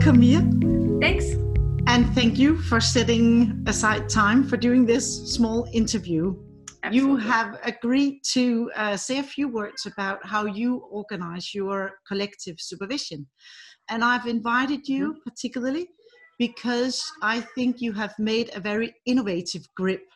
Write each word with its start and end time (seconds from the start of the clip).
welcome, 0.00 0.20
Mia. 0.20 0.40
Thanks. 0.98 1.26
And 1.86 2.06
thank 2.14 2.38
you 2.38 2.56
for 2.56 2.80
setting 2.80 3.62
aside 3.66 4.08
time 4.08 4.48
for 4.48 4.56
doing 4.56 4.86
this 4.86 5.30
small 5.30 5.68
interview. 5.74 6.34
Absolutely. 6.82 6.96
You 6.96 7.16
have 7.18 7.58
agreed 7.64 8.20
to 8.32 8.70
uh, 8.76 8.96
say 8.96 9.18
a 9.18 9.22
few 9.22 9.46
words 9.48 9.84
about 9.84 10.24
how 10.24 10.46
you 10.46 10.76
organize 10.90 11.54
your 11.54 11.98
collective 12.08 12.56
supervision. 12.58 13.26
And 13.90 14.02
I've 14.02 14.26
invited 14.26 14.88
you 14.88 15.12
mm-hmm. 15.12 15.28
particularly 15.28 15.90
because 16.38 17.04
I 17.20 17.42
think 17.54 17.82
you 17.82 17.92
have 17.92 18.14
made 18.18 18.52
a 18.54 18.60
very 18.60 18.94
innovative 19.04 19.66
grip 19.76 20.06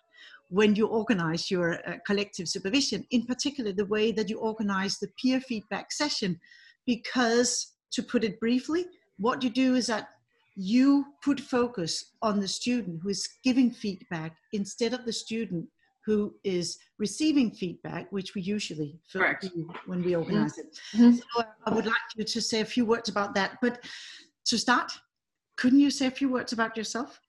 when 0.49 0.75
you 0.77 0.87
organize 0.87 1.51
your 1.51 1.75
uh, 1.87 1.97
collective 2.07 2.49
supervision, 2.49 3.05
in 3.11 3.27
particular 3.27 3.71
the 3.71 3.85
way 3.85 4.13
that 4.13 4.31
you 4.31 4.39
organize 4.39 4.99
the 4.99 5.09
peer 5.23 5.43
feedback 5.43 5.93
session. 5.93 6.41
Because, 6.87 7.75
to 7.93 8.03
put 8.03 8.25
it 8.25 8.41
briefly, 8.41 8.87
what 9.19 9.43
you 9.43 9.51
do 9.51 9.75
is 9.75 9.87
that 9.87 10.09
you 10.57 11.07
put 11.23 11.41
focus 11.41 12.13
on 12.23 12.41
the 12.41 12.49
student 12.49 13.01
who 13.03 13.09
is 13.09 13.29
giving 13.43 13.71
feedback 13.71 14.37
instead 14.53 14.93
of 14.93 15.05
the 15.05 15.13
student 15.13 15.67
who 16.07 16.35
is 16.45 16.79
receiving 16.99 17.51
feedback, 17.51 18.11
which 18.13 18.35
we 18.35 18.43
usually 18.43 19.01
do 19.41 19.69
when 19.87 20.03
we 20.03 20.15
organize 20.15 20.53
mm-hmm. 20.53 21.05
it. 21.05 21.13
Mm-hmm. 21.13 21.17
So 21.17 21.41
uh, 21.41 21.45
I 21.67 21.75
would 21.75 21.87
like 21.87 21.95
you 22.15 22.25
to 22.25 22.41
say 22.41 22.61
a 22.61 22.65
few 22.65 22.85
words 22.85 23.09
about 23.09 23.35
that. 23.35 23.59
But 23.63 23.85
to 24.47 24.59
start, 24.59 24.93
couldn't 25.57 25.81
you 25.81 25.91
say 25.91 26.07
a 26.07 26.11
few 26.11 26.29
words 26.29 26.53
about 26.53 26.77
yourself? 26.77 27.21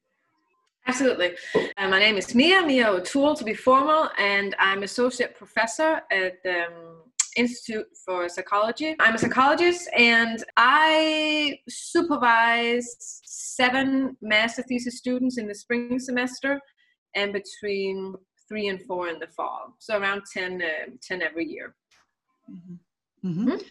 Absolutely. 0.88 1.36
Uh, 1.56 1.88
my 1.88 2.00
name 2.00 2.18
is 2.18 2.36
Mia, 2.36 2.62
Mia 2.64 2.90
O'Toole 2.90 3.36
to 3.36 3.44
be 3.44 3.56
formal, 3.56 4.10
and 4.20 4.56
I'm 4.60 4.84
associate 4.84 5.36
professor 5.36 6.02
at 6.12 6.38
um, 6.46 7.02
Institute 7.36 7.88
for 8.06 8.28
Psychology. 8.30 8.96
I'm 9.00 9.16
a 9.16 9.18
psychologist 9.18 9.90
and 9.98 10.44
I 10.58 11.60
supervise 11.68 12.96
seven 13.00 14.18
master 14.22 14.64
thesis 14.64 14.98
students 14.98 15.38
in 15.38 15.48
the 15.48 15.56
spring 15.56 16.00
semester 16.00 16.60
and 17.16 17.34
between 17.34 18.14
three 18.48 18.68
and 18.68 18.82
four 18.86 19.08
in 19.08 19.20
the 19.20 19.28
fall. 19.28 19.76
So 19.80 19.98
around 19.98 20.24
10, 20.32 20.62
uh, 20.62 20.92
10 21.02 21.22
every 21.22 21.46
year. 21.46 21.76
Mm-hmm. 22.52 23.30
Mm-hmm. 23.30 23.50
Mm-hmm. 23.50 23.62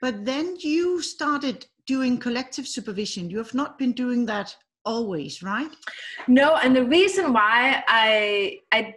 But 0.00 0.24
then 0.24 0.56
you 0.60 1.02
started 1.02 1.66
doing 1.86 2.18
collective 2.18 2.68
supervision. 2.68 3.30
You 3.30 3.38
have 3.38 3.54
not 3.54 3.78
been 3.78 3.92
doing 3.92 4.26
that 4.26 4.54
always, 4.84 5.42
right? 5.42 5.70
No, 6.28 6.56
and 6.56 6.74
the 6.74 6.84
reason 6.84 7.32
why 7.32 7.82
I 7.88 8.58
I 8.72 8.94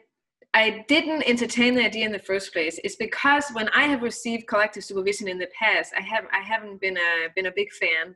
I 0.54 0.84
didn't 0.88 1.24
entertain 1.24 1.76
the 1.76 1.86
idea 1.86 2.06
in 2.06 2.12
the 2.12 2.20
first 2.20 2.52
place. 2.52 2.78
Is 2.84 2.96
because 2.96 3.46
when 3.54 3.70
I 3.70 3.84
have 3.84 4.02
received 4.02 4.48
collective 4.48 4.84
supervision 4.84 5.28
in 5.28 5.38
the 5.38 5.48
past, 5.58 5.94
I 5.98 6.02
have 6.02 6.26
I 6.32 6.42
haven't 6.42 6.82
been 6.82 6.98
a 6.98 7.28
been 7.36 7.46
a 7.48 7.54
big 7.56 7.72
fan. 7.74 8.16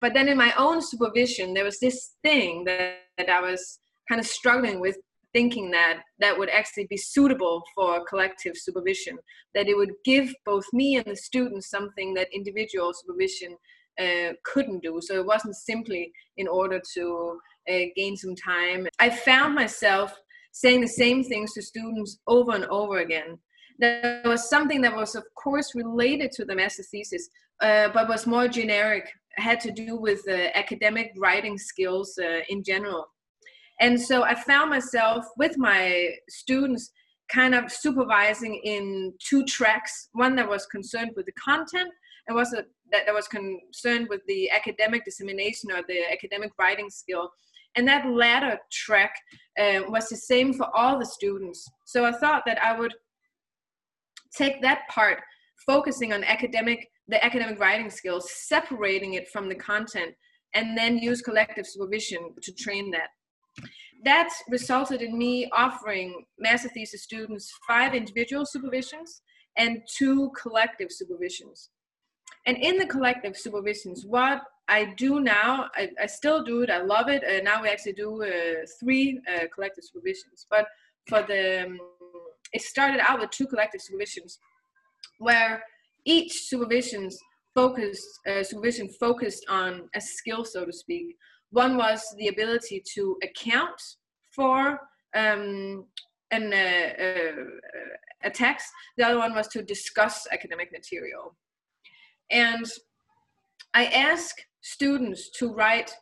But 0.00 0.14
then 0.14 0.28
in 0.28 0.36
my 0.36 0.52
own 0.56 0.82
supervision, 0.82 1.54
there 1.54 1.64
was 1.64 1.78
this 1.78 2.16
thing 2.22 2.64
that, 2.64 2.98
that 3.18 3.30
I 3.30 3.40
was 3.40 3.78
kind 4.08 4.20
of 4.20 4.26
struggling 4.26 4.80
with 4.80 4.96
thinking 5.32 5.70
that 5.70 6.02
that 6.18 6.38
would 6.38 6.50
actually 6.50 6.86
be 6.88 6.96
suitable 6.96 7.62
for 7.74 8.04
collective 8.04 8.56
supervision 8.56 9.16
that 9.54 9.68
it 9.68 9.76
would 9.76 9.92
give 10.04 10.34
both 10.44 10.64
me 10.72 10.96
and 10.96 11.06
the 11.06 11.16
students 11.16 11.70
something 11.70 12.14
that 12.14 12.28
individual 12.34 12.92
supervision 12.92 13.56
uh, 14.00 14.32
couldn't 14.44 14.82
do. 14.82 15.00
So 15.00 15.18
it 15.18 15.26
wasn't 15.26 15.56
simply 15.56 16.12
in 16.36 16.48
order 16.48 16.80
to 16.94 17.38
uh, 17.70 17.78
gain 17.96 18.16
some 18.16 18.34
time. 18.34 18.86
I 18.98 19.10
found 19.10 19.54
myself 19.54 20.18
saying 20.52 20.80
the 20.80 20.88
same 20.88 21.24
things 21.24 21.52
to 21.54 21.62
students 21.62 22.18
over 22.26 22.52
and 22.52 22.64
over 22.66 22.98
again. 22.98 23.38
There 23.78 24.22
was 24.24 24.48
something 24.48 24.80
that 24.82 24.94
was, 24.94 25.14
of 25.14 25.24
course, 25.34 25.74
related 25.74 26.30
to 26.32 26.44
the 26.44 26.54
master 26.54 26.84
thesis, 26.84 27.28
uh, 27.60 27.88
but 27.88 28.08
was 28.08 28.26
more 28.26 28.46
generic, 28.46 29.10
had 29.36 29.60
to 29.60 29.72
do 29.72 29.96
with 29.96 30.20
uh, 30.28 30.48
academic 30.54 31.12
writing 31.16 31.58
skills 31.58 32.18
uh, 32.22 32.40
in 32.48 32.62
general. 32.62 33.06
And 33.80 34.00
so 34.00 34.22
I 34.22 34.34
found 34.34 34.70
myself 34.70 35.24
with 35.36 35.56
my 35.58 36.10
students 36.28 36.92
kind 37.32 37.54
of 37.54 37.72
supervising 37.72 38.60
in 38.62 39.14
two 39.18 39.44
tracks 39.44 40.08
one 40.12 40.36
that 40.36 40.48
was 40.48 40.66
concerned 40.66 41.12
with 41.16 41.26
the 41.26 41.32
content 41.32 41.90
and 42.28 42.36
was 42.36 42.52
a, 42.52 42.64
that, 42.92 43.06
that 43.06 43.14
was 43.14 43.26
concerned 43.26 44.06
with 44.08 44.20
the 44.28 44.50
academic 44.50 45.04
dissemination 45.04 45.72
or 45.72 45.82
the 45.88 46.02
academic 46.12 46.52
writing 46.58 46.90
skill 46.90 47.30
and 47.76 47.88
that 47.88 48.06
latter 48.06 48.58
track 48.70 49.14
uh, 49.58 49.80
was 49.88 50.08
the 50.08 50.16
same 50.16 50.52
for 50.52 50.74
all 50.76 50.98
the 50.98 51.06
students. 51.06 51.66
So 51.86 52.04
I 52.04 52.12
thought 52.12 52.42
that 52.46 52.62
I 52.62 52.78
would 52.78 52.94
take 54.36 54.62
that 54.62 54.88
part, 54.88 55.20
focusing 55.66 56.12
on 56.12 56.24
academic, 56.24 56.88
the 57.08 57.22
academic 57.24 57.58
writing 57.58 57.90
skills, 57.90 58.30
separating 58.30 59.14
it 59.14 59.28
from 59.28 59.48
the 59.48 59.54
content, 59.54 60.14
and 60.54 60.76
then 60.76 60.98
use 60.98 61.22
collective 61.22 61.66
supervision 61.66 62.34
to 62.42 62.52
train 62.52 62.90
that. 62.90 63.08
That 64.04 64.30
resulted 64.50 65.00
in 65.00 65.16
me 65.16 65.48
offering 65.52 66.24
master 66.38 66.68
thesis 66.68 67.02
students 67.04 67.52
five 67.66 67.94
individual 67.94 68.44
supervisions 68.44 69.20
and 69.56 69.80
two 69.96 70.30
collective 70.40 70.88
supervisions. 70.88 71.68
And 72.46 72.56
in 72.56 72.78
the 72.78 72.86
collective 72.86 73.34
supervisions, 73.34 74.04
what 74.04 74.42
I 74.68 74.94
do 74.96 75.20
now. 75.20 75.68
I, 75.74 75.90
I 76.00 76.06
still 76.06 76.42
do 76.44 76.62
it. 76.62 76.70
I 76.70 76.82
love 76.82 77.08
it. 77.08 77.22
Uh, 77.24 77.42
now 77.42 77.62
we 77.62 77.68
actually 77.68 77.94
do 77.94 78.22
uh, 78.22 78.64
three 78.80 79.20
uh, 79.28 79.46
collective 79.54 79.84
supervisions. 79.84 80.46
But 80.48 80.66
for 81.08 81.22
the, 81.22 81.66
um, 81.66 81.78
it 82.52 82.62
started 82.62 83.00
out 83.00 83.20
with 83.20 83.30
two 83.30 83.46
collective 83.46 83.80
supervisions, 83.80 84.38
where 85.18 85.62
each 86.04 86.48
supervisions 86.52 87.14
focused 87.54 88.08
uh, 88.26 88.42
supervision 88.42 88.88
focused 88.88 89.44
on 89.48 89.88
a 89.94 90.00
skill, 90.00 90.44
so 90.44 90.64
to 90.64 90.72
speak. 90.72 91.16
One 91.50 91.76
was 91.76 92.02
the 92.16 92.28
ability 92.28 92.82
to 92.94 93.18
account 93.22 93.80
for 94.34 94.80
um, 95.14 95.84
an, 96.30 96.52
uh, 96.52 97.02
uh, 97.04 97.44
a 98.24 98.30
text. 98.30 98.66
The 98.96 99.06
other 99.06 99.18
one 99.18 99.34
was 99.34 99.48
to 99.48 99.62
discuss 99.62 100.26
academic 100.32 100.72
material. 100.72 101.36
And 102.30 102.64
I 103.74 103.86
ask 103.86 104.36
students 104.60 105.30
to 105.38 105.52
write 105.52 105.94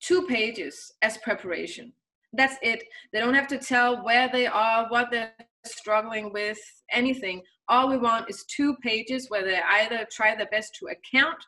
two 0.00 0.26
pages 0.26 0.92
as 1.02 1.18
preparation. 1.18 1.92
That's 2.32 2.56
it. 2.62 2.82
They 3.12 3.20
don't 3.20 3.34
have 3.34 3.48
to 3.48 3.58
tell 3.58 4.04
where 4.04 4.28
they 4.30 4.46
are, 4.46 4.88
what 4.88 5.10
they're 5.10 5.32
struggling 5.64 6.32
with, 6.32 6.58
anything. 6.90 7.42
All 7.68 7.88
we 7.88 7.98
want 7.98 8.30
is 8.30 8.44
two 8.44 8.76
pages 8.82 9.28
where 9.28 9.44
they 9.44 9.60
either 9.72 10.06
try 10.10 10.34
their 10.34 10.46
best 10.46 10.74
to 10.80 10.86
account 10.86 11.38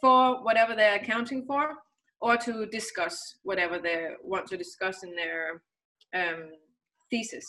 for 0.00 0.42
whatever 0.42 0.74
they're 0.74 0.96
accounting 0.96 1.44
for 1.46 1.74
or 2.20 2.36
to 2.38 2.66
discuss 2.66 3.36
whatever 3.42 3.78
they 3.78 4.08
want 4.22 4.46
to 4.46 4.56
discuss 4.56 5.02
in 5.02 5.14
their 5.14 5.62
um, 6.14 6.50
thesis. 7.10 7.46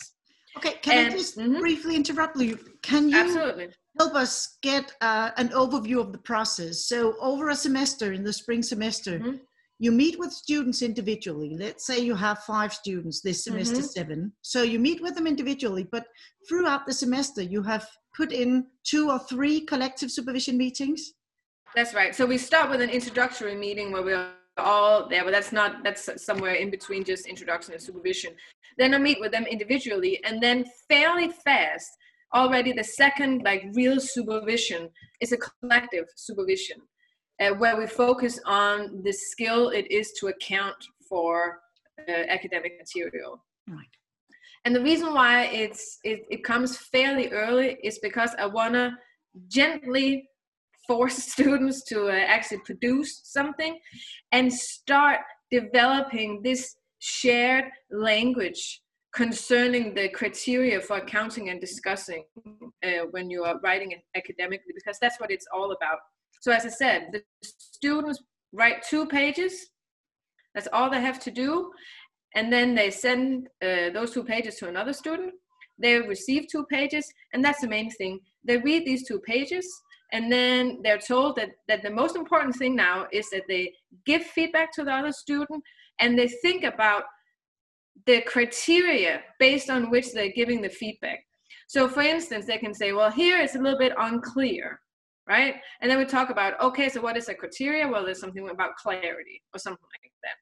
Okay, 0.56 0.74
can 0.82 0.98
and, 0.98 1.14
I 1.14 1.16
just 1.16 1.38
mm-hmm. 1.38 1.58
briefly 1.58 1.96
interrupt 1.96 2.38
you? 2.38 2.58
Can 2.82 3.08
you 3.08 3.16
Absolutely 3.16 3.68
help 3.98 4.14
us 4.14 4.58
get 4.62 4.92
uh, 5.00 5.30
an 5.36 5.48
overview 5.50 6.00
of 6.00 6.12
the 6.12 6.18
process. 6.18 6.86
So 6.86 7.14
over 7.20 7.50
a 7.50 7.54
semester, 7.54 8.12
in 8.12 8.24
the 8.24 8.32
spring 8.32 8.62
semester, 8.62 9.18
mm-hmm. 9.18 9.36
you 9.78 9.92
meet 9.92 10.18
with 10.18 10.32
students 10.32 10.82
individually. 10.82 11.56
Let's 11.58 11.86
say 11.86 11.98
you 11.98 12.14
have 12.14 12.38
five 12.40 12.72
students 12.72 13.20
this 13.20 13.44
semester, 13.44 13.76
mm-hmm. 13.76 13.84
seven. 13.84 14.32
So 14.42 14.62
you 14.62 14.78
meet 14.78 15.02
with 15.02 15.14
them 15.14 15.26
individually, 15.26 15.86
but 15.90 16.06
throughout 16.48 16.86
the 16.86 16.94
semester, 16.94 17.42
you 17.42 17.62
have 17.62 17.86
put 18.16 18.32
in 18.32 18.66
two 18.84 19.10
or 19.10 19.18
three 19.18 19.60
collective 19.60 20.10
supervision 20.10 20.56
meetings. 20.56 21.12
That's 21.74 21.94
right. 21.94 22.14
So 22.14 22.26
we 22.26 22.38
start 22.38 22.70
with 22.70 22.80
an 22.80 22.90
introductory 22.90 23.54
meeting 23.54 23.92
where 23.92 24.02
we're 24.02 24.28
all 24.58 25.08
there, 25.08 25.24
but 25.24 25.32
that's 25.32 25.52
not, 25.52 25.82
that's 25.82 26.08
somewhere 26.24 26.54
in 26.54 26.70
between 26.70 27.04
just 27.04 27.26
introduction 27.26 27.72
and 27.72 27.82
supervision. 27.82 28.32
Then 28.78 28.94
I 28.94 28.98
meet 28.98 29.20
with 29.20 29.32
them 29.32 29.44
individually, 29.44 30.22
and 30.24 30.42
then 30.42 30.64
fairly 30.88 31.28
fast, 31.28 31.90
already 32.34 32.72
the 32.72 32.84
second 32.84 33.42
like 33.42 33.64
real 33.74 34.00
supervision 34.00 34.88
is 35.20 35.32
a 35.32 35.36
collective 35.36 36.06
supervision 36.16 36.80
uh, 37.40 37.50
where 37.50 37.76
we 37.76 37.86
focus 37.86 38.40
on 38.46 39.02
the 39.04 39.12
skill 39.12 39.68
it 39.70 39.90
is 39.90 40.12
to 40.12 40.28
account 40.28 40.76
for 41.08 41.60
uh, 42.08 42.12
academic 42.28 42.72
material 42.78 43.44
right 43.68 43.86
and 44.64 44.74
the 44.74 44.80
reason 44.80 45.12
why 45.12 45.44
it's 45.44 45.98
it, 46.04 46.24
it 46.30 46.42
comes 46.42 46.76
fairly 46.76 47.28
early 47.28 47.76
is 47.82 47.98
because 47.98 48.30
i 48.38 48.46
want 48.46 48.74
to 48.74 48.92
gently 49.48 50.28
force 50.86 51.16
students 51.32 51.84
to 51.84 52.08
uh, 52.08 52.12
actually 52.12 52.60
produce 52.64 53.20
something 53.24 53.78
and 54.32 54.52
start 54.52 55.20
developing 55.50 56.40
this 56.42 56.76
shared 56.98 57.64
language 57.90 58.80
concerning 59.14 59.94
the 59.94 60.08
criteria 60.08 60.80
for 60.80 60.96
accounting 60.96 61.50
and 61.50 61.60
discussing 61.60 62.24
uh, 62.84 63.04
when 63.10 63.28
you 63.28 63.44
are 63.44 63.60
writing 63.62 63.92
academically 64.16 64.72
because 64.74 64.98
that's 65.00 65.20
what 65.20 65.30
it's 65.30 65.46
all 65.54 65.72
about. 65.72 65.98
So 66.40 66.50
as 66.50 66.64
i 66.64 66.70
said 66.70 67.08
the 67.12 67.22
students 67.42 68.22
write 68.52 68.82
two 68.88 69.06
pages. 69.06 69.70
That's 70.54 70.68
all 70.72 70.90
they 70.90 71.00
have 71.00 71.20
to 71.20 71.30
do. 71.30 71.70
And 72.34 72.52
then 72.52 72.74
they 72.74 72.90
send 72.90 73.48
uh, 73.62 73.90
those 73.92 74.12
two 74.12 74.24
pages 74.24 74.56
to 74.56 74.68
another 74.68 74.92
student. 74.92 75.32
They 75.78 75.98
receive 75.98 76.46
two 76.50 76.64
pages 76.70 77.06
and 77.32 77.44
that's 77.44 77.60
the 77.60 77.68
main 77.68 77.90
thing. 77.90 78.20
They 78.44 78.58
read 78.58 78.86
these 78.86 79.06
two 79.06 79.20
pages 79.20 79.66
and 80.12 80.30
then 80.30 80.78
they're 80.82 80.98
told 80.98 81.36
that 81.36 81.50
that 81.68 81.82
the 81.82 81.90
most 81.90 82.16
important 82.16 82.54
thing 82.54 82.76
now 82.76 83.06
is 83.12 83.28
that 83.30 83.44
they 83.48 83.72
give 84.04 84.22
feedback 84.22 84.72
to 84.72 84.84
the 84.84 84.92
other 84.92 85.12
student 85.12 85.62
and 85.98 86.18
they 86.18 86.28
think 86.28 86.64
about 86.64 87.04
the 88.06 88.20
criteria 88.22 89.22
based 89.38 89.70
on 89.70 89.90
which 89.90 90.12
they're 90.12 90.32
giving 90.32 90.60
the 90.60 90.68
feedback. 90.68 91.20
So 91.66 91.88
for 91.88 92.02
instance 92.02 92.46
they 92.46 92.58
can 92.58 92.74
say 92.74 92.92
well 92.92 93.10
here 93.10 93.40
it's 93.40 93.56
a 93.56 93.58
little 93.58 93.78
bit 93.78 93.92
unclear 93.98 94.80
right? 95.28 95.54
And 95.80 95.90
then 95.90 95.98
we 95.98 96.04
talk 96.04 96.30
about 96.30 96.60
okay 96.60 96.88
so 96.88 97.00
what 97.00 97.16
is 97.16 97.28
a 97.28 97.34
criteria? 97.34 97.88
Well 97.88 98.04
there's 98.04 98.20
something 98.20 98.48
about 98.50 98.76
clarity 98.76 99.42
or 99.54 99.58
something 99.58 99.88
like 100.02 100.12
that. 100.22 100.36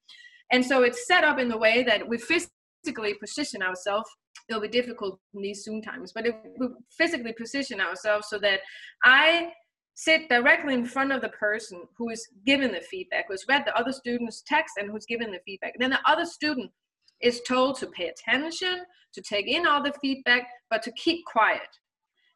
And 0.52 0.64
so 0.64 0.82
it's 0.82 1.06
set 1.06 1.22
up 1.22 1.38
in 1.38 1.48
the 1.48 1.58
way 1.58 1.84
that 1.84 2.06
we 2.06 2.18
physically 2.18 3.14
position 3.14 3.62
ourselves. 3.62 4.10
It'll 4.48 4.60
be 4.60 4.68
difficult 4.68 5.20
in 5.34 5.42
these 5.42 5.62
Zoom 5.62 5.80
times, 5.80 6.12
but 6.12 6.26
if 6.26 6.34
we 6.58 6.66
physically 6.98 7.32
position 7.32 7.80
ourselves 7.80 8.26
so 8.28 8.38
that 8.40 8.60
I 9.04 9.52
sit 10.00 10.30
directly 10.30 10.72
in 10.72 10.86
front 10.86 11.12
of 11.12 11.20
the 11.20 11.28
person 11.28 11.82
who 11.94 12.08
is 12.08 12.26
given 12.46 12.72
the 12.72 12.80
feedback, 12.80 13.26
who's 13.28 13.44
read 13.46 13.64
the 13.66 13.76
other 13.76 13.92
student's 13.92 14.42
text 14.46 14.78
and 14.78 14.90
who's 14.90 15.04
given 15.04 15.30
the 15.30 15.40
feedback. 15.44 15.74
And 15.74 15.82
then 15.82 15.90
the 15.90 16.10
other 16.10 16.24
student 16.24 16.70
is 17.20 17.42
told 17.42 17.78
to 17.78 17.86
pay 17.86 18.08
attention, 18.08 18.80
to 19.12 19.20
take 19.20 19.46
in 19.46 19.66
all 19.66 19.82
the 19.82 19.92
feedback, 20.00 20.48
but 20.70 20.82
to 20.84 20.92
keep 20.92 21.22
quiet. 21.26 21.68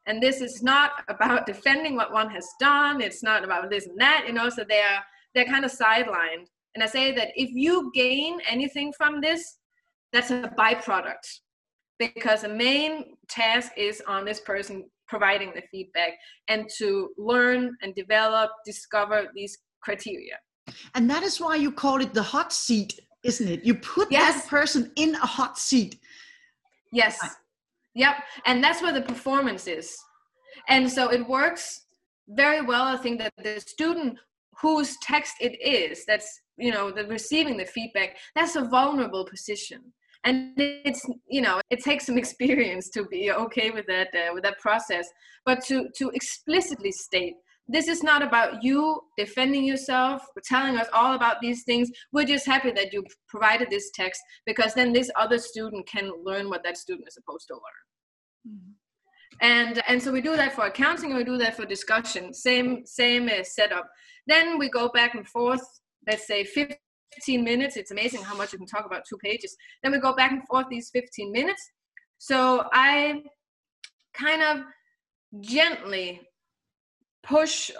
And 0.05 0.21
this 0.21 0.41
is 0.41 0.61
not 0.61 0.91
about 1.07 1.45
defending 1.47 1.95
what 1.95 2.13
one 2.13 2.29
has 2.29 2.47
done. 2.59 3.01
It's 3.01 3.23
not 3.23 3.43
about 3.43 3.71
this 3.71 3.87
and 3.87 3.99
that, 3.99 4.25
you 4.27 4.33
know, 4.33 4.47
so 4.49 4.63
they 4.63 4.81
are 4.81 5.03
they're 5.33 5.45
kind 5.45 5.65
of 5.65 5.71
sidelined. 5.71 6.45
And 6.75 6.83
I 6.83 6.85
say 6.85 7.13
that 7.13 7.29
if 7.35 7.49
you 7.49 7.91
gain 7.95 8.37
anything 8.47 8.93
from 8.93 9.21
this, 9.21 9.57
that's 10.13 10.29
a 10.29 10.53
byproduct 10.55 11.39
because 11.97 12.43
the 12.43 12.49
main 12.49 13.15
task 13.27 13.71
is 13.75 14.03
on 14.07 14.23
this 14.23 14.39
person 14.39 14.85
providing 15.07 15.51
the 15.55 15.61
feedback 15.71 16.13
and 16.47 16.69
to 16.77 17.09
learn 17.17 17.75
and 17.81 17.93
develop, 17.95 18.51
discover 18.65 19.27
these 19.35 19.57
criteria. 19.81 20.37
And 20.95 21.09
that 21.09 21.23
is 21.23 21.39
why 21.39 21.55
you 21.55 21.71
call 21.71 22.01
it 22.01 22.13
the 22.13 22.23
hot 22.23 22.51
seat, 22.51 22.99
isn't 23.23 23.47
it? 23.47 23.63
You 23.63 23.75
put 23.75 24.11
yes. 24.11 24.41
that 24.41 24.49
person 24.49 24.91
in 24.95 25.15
a 25.15 25.25
hot 25.25 25.57
seat. 25.57 25.99
Yes. 26.91 27.19
Yep. 27.93 28.15
And 28.45 28.63
that's 28.63 28.81
where 28.81 28.93
the 28.93 29.01
performance 29.01 29.67
is. 29.67 29.95
And 30.67 30.89
so 30.91 31.11
it 31.11 31.27
works 31.27 31.85
very 32.29 32.61
well. 32.61 32.83
I 32.83 32.97
think 32.97 33.19
that 33.19 33.33
the 33.43 33.59
student 33.59 34.17
whose 34.61 34.97
text 35.01 35.35
it 35.41 35.59
is 35.61 36.05
that's 36.05 36.41
you 36.57 36.71
know 36.71 36.91
the 36.91 37.05
receiving 37.07 37.57
the 37.57 37.65
feedback 37.65 38.15
that's 38.35 38.55
a 38.55 38.63
vulnerable 38.63 39.25
position 39.25 39.81
and 40.25 40.51
it's 40.57 41.05
you 41.27 41.41
know 41.41 41.61
it 41.69 41.83
takes 41.83 42.05
some 42.05 42.17
experience 42.23 42.89
to 42.89 43.05
be 43.05 43.31
okay 43.31 43.71
with 43.71 43.85
that 43.87 44.09
uh, 44.13 44.33
with 44.33 44.43
that 44.43 44.59
process. 44.59 45.07
But 45.45 45.63
to 45.65 45.89
to 45.97 46.09
explicitly 46.09 46.91
state 46.91 47.35
this 47.67 47.87
is 47.87 48.03
not 48.03 48.21
about 48.21 48.63
you 48.63 49.01
defending 49.17 49.63
yourself 49.63 50.23
telling 50.43 50.77
us 50.77 50.87
all 50.93 51.15
about 51.15 51.41
these 51.41 51.63
things. 51.63 51.89
We're 52.11 52.25
just 52.25 52.45
happy 52.45 52.71
that 52.71 52.93
you 52.93 53.03
provided 53.27 53.69
this 53.69 53.89
text 53.93 54.21
because 54.45 54.73
then 54.75 54.93
this 54.93 55.09
other 55.15 55.39
student 55.39 55.87
can 55.87 56.11
learn 56.23 56.49
what 56.49 56.63
that 56.63 56.77
student 56.77 57.07
is 57.07 57.15
supposed 57.15 57.47
to 57.47 57.55
learn. 57.55 57.61
Mm-hmm. 58.47 58.71
and 59.41 59.81
and 59.87 59.99
so 60.01 60.11
we 60.11 60.21
do 60.21 60.35
that 60.35 60.53
for 60.53 60.65
accounting 60.67 61.09
and 61.09 61.17
we 61.17 61.23
do 61.23 61.37
that 61.37 61.55
for 61.55 61.65
discussion. 61.65 62.33
Same 62.33 62.85
same 62.85 63.27
uh, 63.27 63.43
setup. 63.43 63.89
Then 64.27 64.59
we 64.59 64.69
go 64.69 64.89
back 64.89 65.15
and 65.15 65.27
forth 65.27 65.65
let's 66.07 66.27
say 66.27 66.43
50 66.43 66.75
15 67.15 67.43
minutes. 67.43 67.77
It's 67.77 67.91
amazing 67.91 68.21
how 68.21 68.35
much 68.35 68.53
you 68.53 68.59
can 68.59 68.67
talk 68.67 68.85
about 68.85 69.03
two 69.07 69.17
pages. 69.17 69.55
Then 69.83 69.91
we 69.91 69.99
go 69.99 70.15
back 70.15 70.31
and 70.31 70.45
forth 70.47 70.67
these 70.69 70.89
15 70.91 71.31
minutes. 71.31 71.71
So 72.17 72.67
I 72.71 73.23
kind 74.13 74.41
of 74.41 74.63
gently 75.41 76.21
push 77.23 77.71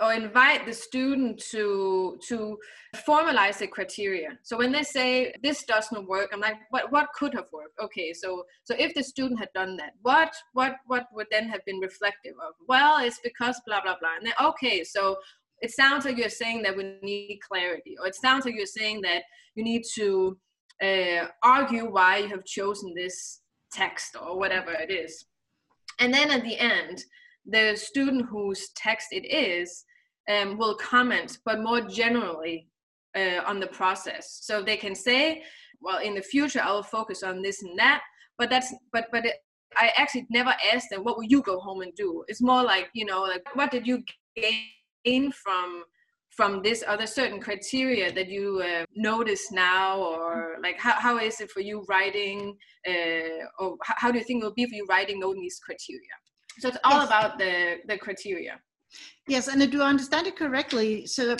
or 0.00 0.12
invite 0.12 0.64
the 0.64 0.72
student 0.72 1.38
to 1.50 2.18
to 2.28 2.56
formalize 2.96 3.58
the 3.58 3.66
criteria 3.66 4.38
so 4.42 4.56
when 4.56 4.72
they 4.72 4.82
say 4.82 5.32
this 5.42 5.64
doesn't 5.64 6.08
work 6.08 6.30
i'm 6.32 6.40
like 6.40 6.56
what 6.70 6.90
what 6.92 7.08
could 7.14 7.34
have 7.34 7.46
worked 7.52 7.78
okay 7.82 8.12
so 8.12 8.44
so 8.64 8.74
if 8.78 8.94
the 8.94 9.02
student 9.02 9.38
had 9.38 9.48
done 9.54 9.76
that 9.76 9.92
what 10.02 10.32
what 10.52 10.76
what 10.86 11.06
would 11.12 11.26
then 11.30 11.48
have 11.48 11.64
been 11.64 11.78
reflective 11.80 12.34
of 12.46 12.54
well 12.68 12.98
it's 13.04 13.20
because 13.22 13.60
blah 13.66 13.80
blah 13.82 13.96
blah 14.00 14.16
and 14.16 14.26
then 14.26 14.32
okay 14.42 14.84
so 14.84 15.16
it 15.60 15.70
sounds 15.70 16.04
like 16.04 16.16
you're 16.16 16.28
saying 16.28 16.62
that 16.62 16.76
we 16.76 16.98
need 17.02 17.40
clarity, 17.48 17.96
or 18.00 18.06
it 18.06 18.14
sounds 18.14 18.44
like 18.44 18.54
you're 18.54 18.66
saying 18.66 19.00
that 19.02 19.22
you 19.54 19.64
need 19.64 19.82
to 19.94 20.38
uh, 20.82 21.26
argue 21.42 21.90
why 21.90 22.18
you 22.18 22.28
have 22.28 22.44
chosen 22.44 22.94
this 22.94 23.40
text 23.72 24.16
or 24.20 24.38
whatever 24.38 24.72
it 24.72 24.90
is. 24.90 25.26
And 26.00 26.14
then 26.14 26.30
at 26.30 26.44
the 26.44 26.58
end, 26.58 27.02
the 27.44 27.74
student 27.76 28.26
whose 28.26 28.70
text 28.76 29.08
it 29.10 29.26
is 29.26 29.84
um, 30.30 30.58
will 30.58 30.76
comment, 30.76 31.38
but 31.44 31.60
more 31.60 31.80
generally 31.80 32.68
uh, 33.16 33.40
on 33.46 33.58
the 33.58 33.66
process. 33.66 34.40
So 34.42 34.62
they 34.62 34.76
can 34.76 34.94
say, 34.94 35.42
well, 35.80 35.98
in 35.98 36.14
the 36.14 36.22
future, 36.22 36.60
I 36.62 36.72
will 36.72 36.82
focus 36.82 37.22
on 37.22 37.42
this 37.42 37.62
and 37.62 37.78
that. 37.78 38.02
But 38.36 38.50
that's 38.50 38.72
but 38.92 39.06
but 39.10 39.26
it, 39.26 39.36
I 39.76 39.90
actually 39.96 40.26
never 40.30 40.54
asked 40.72 40.90
them, 40.90 41.02
what 41.02 41.16
will 41.16 41.24
you 41.24 41.42
go 41.42 41.58
home 41.58 41.82
and 41.82 41.92
do? 41.94 42.24
It's 42.28 42.42
more 42.42 42.62
like 42.62 42.88
you 42.94 43.04
know, 43.04 43.22
like 43.22 43.44
what 43.54 43.70
did 43.70 43.86
you 43.86 44.02
gain 44.36 44.64
gain 45.04 45.32
from 45.32 45.84
from 46.30 46.62
this 46.62 46.84
other 46.86 47.06
certain 47.06 47.40
criteria 47.40 48.12
that 48.12 48.28
you 48.28 48.62
uh, 48.64 48.84
notice 48.94 49.50
now? 49.50 49.98
Or 49.98 50.56
like 50.62 50.78
how, 50.78 50.92
how 50.92 51.18
is 51.18 51.40
it 51.40 51.50
for 51.50 51.60
you 51.60 51.84
writing 51.88 52.56
uh, 52.88 53.44
or 53.58 53.76
how 53.82 54.12
do 54.12 54.18
you 54.18 54.24
think 54.24 54.42
it 54.42 54.46
will 54.46 54.54
be 54.54 54.66
for 54.66 54.74
you 54.74 54.86
writing 54.88 55.20
knowing 55.20 55.40
these 55.40 55.58
criteria? 55.58 56.14
So 56.60 56.68
it's 56.68 56.78
all 56.84 57.00
yes. 57.00 57.06
about 57.06 57.38
the 57.38 57.76
the 57.86 57.98
criteria. 57.98 58.60
Yes 59.26 59.48
and 59.48 59.70
do 59.70 59.82
i 59.82 59.88
understand 59.88 60.26
it 60.26 60.36
correctly? 60.36 61.06
So 61.06 61.36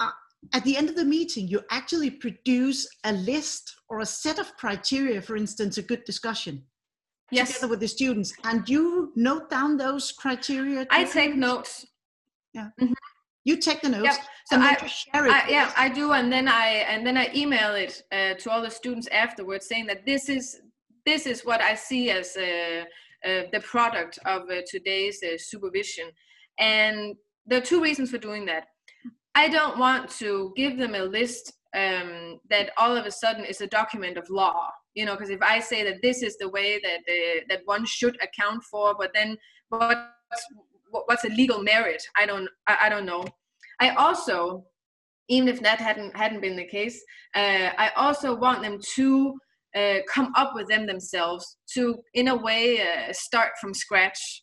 uh, 0.00 0.10
at 0.52 0.64
the 0.64 0.76
end 0.76 0.88
of 0.88 0.96
the 0.96 1.04
meeting 1.04 1.48
you 1.48 1.60
actually 1.70 2.10
produce 2.10 2.88
a 3.04 3.12
list 3.12 3.74
or 3.88 4.00
a 4.00 4.06
set 4.06 4.38
of 4.38 4.56
criteria 4.56 5.20
for 5.20 5.36
instance 5.36 5.78
a 5.78 5.82
good 5.82 6.04
discussion 6.04 6.62
yes. 7.30 7.48
together 7.48 7.68
with 7.68 7.80
the 7.80 7.88
students 7.88 8.32
and 8.44 8.68
you 8.68 9.12
note 9.16 9.50
down 9.50 9.76
those 9.76 10.12
criteria 10.12 10.86
i 10.90 11.04
take 11.04 11.34
notes 11.34 11.86
yeah 12.58 12.68
mm-hmm. 12.80 12.92
you 13.44 13.56
take 13.56 13.80
the 13.82 13.88
notes 13.88 14.04
yep. 14.04 14.16
so 14.50 14.56
I, 14.56 14.76
I, 15.14 15.48
yeah 15.48 15.72
i 15.76 15.88
do 15.88 16.12
and 16.12 16.32
then 16.32 16.46
i 16.48 16.68
and 16.92 17.06
then 17.06 17.16
i 17.16 17.30
email 17.34 17.74
it 17.74 18.02
uh, 18.12 18.34
to 18.40 18.50
all 18.50 18.62
the 18.62 18.70
students 18.70 19.08
afterwards 19.08 19.66
saying 19.68 19.86
that 19.86 20.04
this 20.04 20.28
is 20.28 20.60
this 21.06 21.26
is 21.26 21.44
what 21.44 21.60
i 21.60 21.74
see 21.74 22.10
as 22.10 22.36
uh, 22.36 22.84
uh, 23.28 23.42
the 23.54 23.60
product 23.60 24.18
of 24.26 24.42
uh, 24.50 24.62
today's 24.74 25.22
uh, 25.22 25.36
supervision 25.38 26.08
and 26.58 27.16
there 27.46 27.58
are 27.58 27.68
two 27.72 27.82
reasons 27.82 28.10
for 28.10 28.18
doing 28.18 28.44
that 28.46 28.64
i 29.34 29.48
don't 29.48 29.78
want 29.78 30.08
to 30.22 30.52
give 30.56 30.76
them 30.78 30.94
a 30.94 31.04
list 31.18 31.52
um, 31.76 32.40
that 32.48 32.70
all 32.78 32.96
of 32.96 33.04
a 33.04 33.10
sudden 33.10 33.44
is 33.44 33.60
a 33.60 33.66
document 33.66 34.16
of 34.16 34.28
law 34.30 34.70
you 34.94 35.04
know 35.04 35.14
because 35.14 35.30
if 35.30 35.42
i 35.42 35.60
say 35.60 35.84
that 35.84 36.00
this 36.02 36.22
is 36.22 36.36
the 36.38 36.48
way 36.56 36.80
that 36.82 37.00
uh, 37.14 37.40
that 37.48 37.60
one 37.66 37.84
should 37.84 38.16
account 38.22 38.62
for 38.64 38.94
but 38.98 39.10
then 39.14 39.36
what's 39.68 40.44
what's 40.90 41.24
a 41.24 41.28
legal 41.28 41.62
merit 41.62 42.02
i 42.16 42.26
don't 42.26 42.48
i, 42.66 42.78
I 42.82 42.88
don't 42.88 43.06
know. 43.06 43.24
I 43.80 43.90
also 43.90 44.64
even 45.28 45.48
if 45.48 45.60
that 45.62 45.80
hadn't 45.80 46.16
hadn't 46.16 46.40
been 46.40 46.56
the 46.56 46.66
case 46.66 47.00
uh, 47.34 47.70
i 47.78 47.90
also 47.96 48.34
want 48.34 48.62
them 48.62 48.78
to 48.96 49.38
uh, 49.76 49.98
come 50.12 50.32
up 50.36 50.52
with 50.54 50.68
them 50.68 50.86
themselves 50.86 51.58
to 51.74 51.96
in 52.14 52.28
a 52.28 52.36
way 52.36 52.80
uh, 52.80 53.12
start 53.12 53.52
from 53.60 53.74
scratch. 53.74 54.42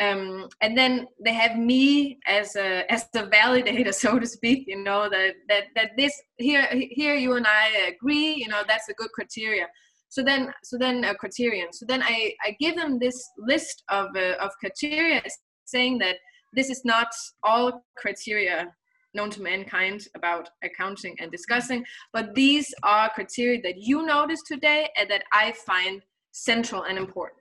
Um, 0.00 0.48
and 0.62 0.78
then 0.78 1.06
they 1.22 1.34
have 1.34 1.58
me 1.58 2.18
as 2.26 2.56
a 2.56 2.90
as 2.90 3.06
the 3.12 3.24
validator 3.24 3.92
so 4.04 4.18
to 4.18 4.26
speak 4.26 4.64
you 4.66 4.82
know 4.82 5.10
that 5.10 5.34
that 5.50 5.64
that 5.76 5.90
this 5.98 6.14
here 6.38 6.66
here 6.72 7.14
you 7.14 7.34
and 7.34 7.46
i 7.46 7.92
agree 7.92 8.34
you 8.34 8.48
know 8.48 8.62
that's 8.66 8.88
a 8.88 8.94
good 8.94 9.10
criteria. 9.12 9.66
So 10.08 10.22
then 10.22 10.52
so 10.64 10.78
then 10.78 11.04
a 11.04 11.14
criterion. 11.14 11.72
So 11.72 11.84
then 11.86 12.02
i 12.02 12.32
i 12.44 12.56
give 12.58 12.76
them 12.76 12.98
this 12.98 13.18
list 13.38 13.82
of 13.90 14.08
uh, 14.16 14.44
of 14.44 14.50
criteria 14.60 15.22
saying 15.70 15.98
that 15.98 16.16
this 16.52 16.70
is 16.70 16.84
not 16.84 17.08
all 17.42 17.84
criteria 17.96 18.72
known 19.14 19.30
to 19.30 19.42
mankind 19.42 20.06
about 20.14 20.50
accounting 20.62 21.16
and 21.20 21.30
discussing, 21.30 21.84
but 22.12 22.34
these 22.34 22.72
are 22.82 23.10
criteria 23.10 23.60
that 23.62 23.78
you 23.78 24.06
notice 24.06 24.42
today 24.46 24.88
and 24.98 25.10
that 25.10 25.24
I 25.32 25.52
find 25.52 26.02
central 26.32 26.84
and 26.84 26.96
important. 26.96 27.40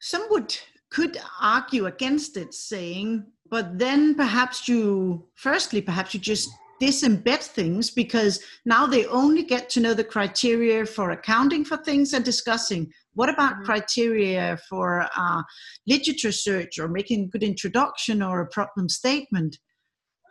Some 0.00 0.26
would 0.30 0.56
could 0.90 1.18
argue 1.40 1.86
against 1.86 2.36
it, 2.36 2.54
saying, 2.54 3.26
but 3.50 3.78
then 3.78 4.14
perhaps 4.14 4.68
you, 4.68 5.26
firstly, 5.34 5.82
perhaps 5.82 6.14
you 6.14 6.20
just 6.20 6.48
disembed 6.80 7.42
things 7.42 7.90
because 7.90 8.40
now 8.64 8.86
they 8.86 9.04
only 9.06 9.42
get 9.42 9.68
to 9.70 9.80
know 9.80 9.94
the 9.94 10.04
criteria 10.04 10.86
for 10.86 11.10
accounting 11.10 11.64
for 11.64 11.76
things 11.76 12.12
and 12.14 12.24
discussing. 12.24 12.90
What 13.18 13.28
about 13.28 13.54
mm-hmm. 13.54 13.64
criteria 13.64 14.58
for 14.68 15.08
uh, 15.16 15.42
literature 15.88 16.30
search 16.30 16.78
or 16.78 16.86
making 16.86 17.24
a 17.24 17.26
good 17.26 17.42
introduction 17.42 18.22
or 18.22 18.40
a 18.40 18.46
problem 18.46 18.88
statement? 18.88 19.58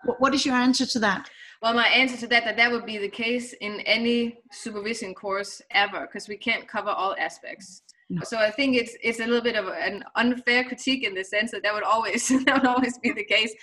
What, 0.05 0.21
what 0.21 0.33
is 0.33 0.45
your 0.45 0.55
answer 0.55 0.85
to 0.85 0.99
that? 0.99 1.29
well, 1.61 1.73
my 1.73 1.87
answer 1.87 2.15
to 2.15 2.27
that 2.27 2.45
that 2.45 2.55
that 2.55 2.71
would 2.71 2.85
be 2.85 2.97
the 2.97 3.09
case 3.09 3.51
in 3.59 3.81
any 3.81 4.37
supervision 4.53 5.13
course 5.13 5.61
ever, 5.71 6.07
because 6.07 6.29
we 6.29 6.37
can't 6.37 6.65
cover 6.65 6.89
all 6.89 7.13
aspects. 7.19 7.81
No. 8.09 8.21
So 8.23 8.37
I 8.37 8.51
think 8.51 8.77
it's 8.77 8.95
it's 9.03 9.19
a 9.19 9.25
little 9.25 9.41
bit 9.41 9.57
of 9.57 9.67
an 9.67 10.05
unfair 10.15 10.63
critique 10.63 11.03
in 11.03 11.13
the 11.13 11.25
sense 11.25 11.51
that 11.51 11.63
that 11.63 11.73
would 11.73 11.83
always 11.83 12.29
that 12.45 12.53
would 12.53 12.67
always 12.67 12.97
be 12.99 13.11
the 13.11 13.25
case. 13.25 13.53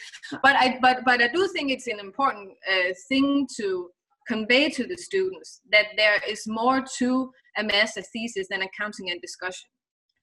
But 0.42 0.54
I 0.56 0.78
but 0.82 0.98
but 1.06 1.22
I 1.22 1.28
do 1.28 1.48
think 1.48 1.70
it's 1.70 1.86
an 1.86 1.98
important 1.98 2.50
uh, 2.70 2.92
thing 3.08 3.48
to 3.56 3.88
convey 4.28 4.68
to 4.68 4.86
the 4.86 4.98
students 4.98 5.62
that 5.72 5.86
there 5.96 6.20
is 6.28 6.46
more 6.46 6.84
to 6.98 7.30
a 7.56 7.64
master 7.64 8.02
thesis 8.02 8.46
than 8.50 8.62
accounting 8.62 9.10
and 9.10 9.20
discussion. 9.20 9.68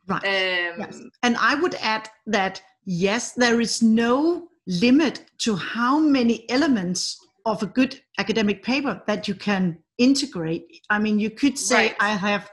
Right. 0.07 0.23
Um, 0.23 0.79
yes. 0.79 1.01
And 1.23 1.38
I 1.38 1.55
would 1.55 1.75
add 1.75 2.09
that 2.27 2.61
yes, 2.85 3.33
there 3.33 3.61
is 3.61 3.81
no 3.81 4.47
limit 4.67 5.25
to 5.39 5.55
how 5.55 6.00
many 6.00 6.50
elements 6.50 7.17
of 7.45 7.63
a 7.63 7.67
good 7.67 8.00
academic 8.17 8.63
paper 8.63 9.01
that 9.07 9.27
you 9.27 9.35
can 9.35 9.77
integrate. 9.97 10.65
I 10.89 11.00
mean, 11.00 11.19
you 11.19 11.29
could 11.29 11.57
say 11.57 11.88
right. 11.88 11.95
I 12.00 12.09
have 12.09 12.50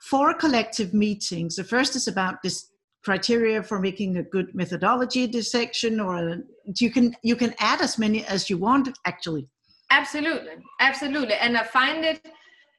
four 0.00 0.34
collective 0.34 0.94
meetings. 0.94 1.56
The 1.56 1.64
first 1.64 1.96
is 1.96 2.08
about 2.08 2.42
this 2.42 2.70
criteria 3.04 3.62
for 3.62 3.78
making 3.78 4.16
a 4.16 4.22
good 4.22 4.54
methodology 4.54 5.26
dissection, 5.26 6.00
or 6.00 6.38
you 6.80 6.90
can 6.90 7.14
you 7.22 7.36
can 7.36 7.54
add 7.60 7.80
as 7.80 7.98
many 7.98 8.24
as 8.26 8.50
you 8.50 8.58
want 8.58 8.88
actually. 9.04 9.48
Absolutely, 9.90 10.56
absolutely, 10.80 11.34
and 11.34 11.56
I 11.56 11.62
find 11.62 12.04
it 12.04 12.20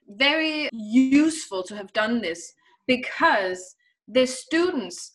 very 0.08 0.70
useful 0.74 1.64
to 1.64 1.76
have 1.76 1.92
done 1.94 2.22
this 2.22 2.54
because 2.88 3.76
the 4.08 4.26
students 4.26 5.14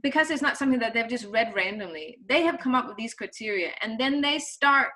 because 0.00 0.30
it's 0.30 0.42
not 0.42 0.56
something 0.56 0.78
that 0.78 0.94
they've 0.94 1.08
just 1.08 1.26
read 1.26 1.52
randomly 1.56 2.18
they 2.28 2.42
have 2.42 2.60
come 2.60 2.74
up 2.74 2.86
with 2.86 2.96
these 2.96 3.14
criteria 3.14 3.70
and 3.82 3.98
then 3.98 4.20
they 4.20 4.38
start 4.38 4.88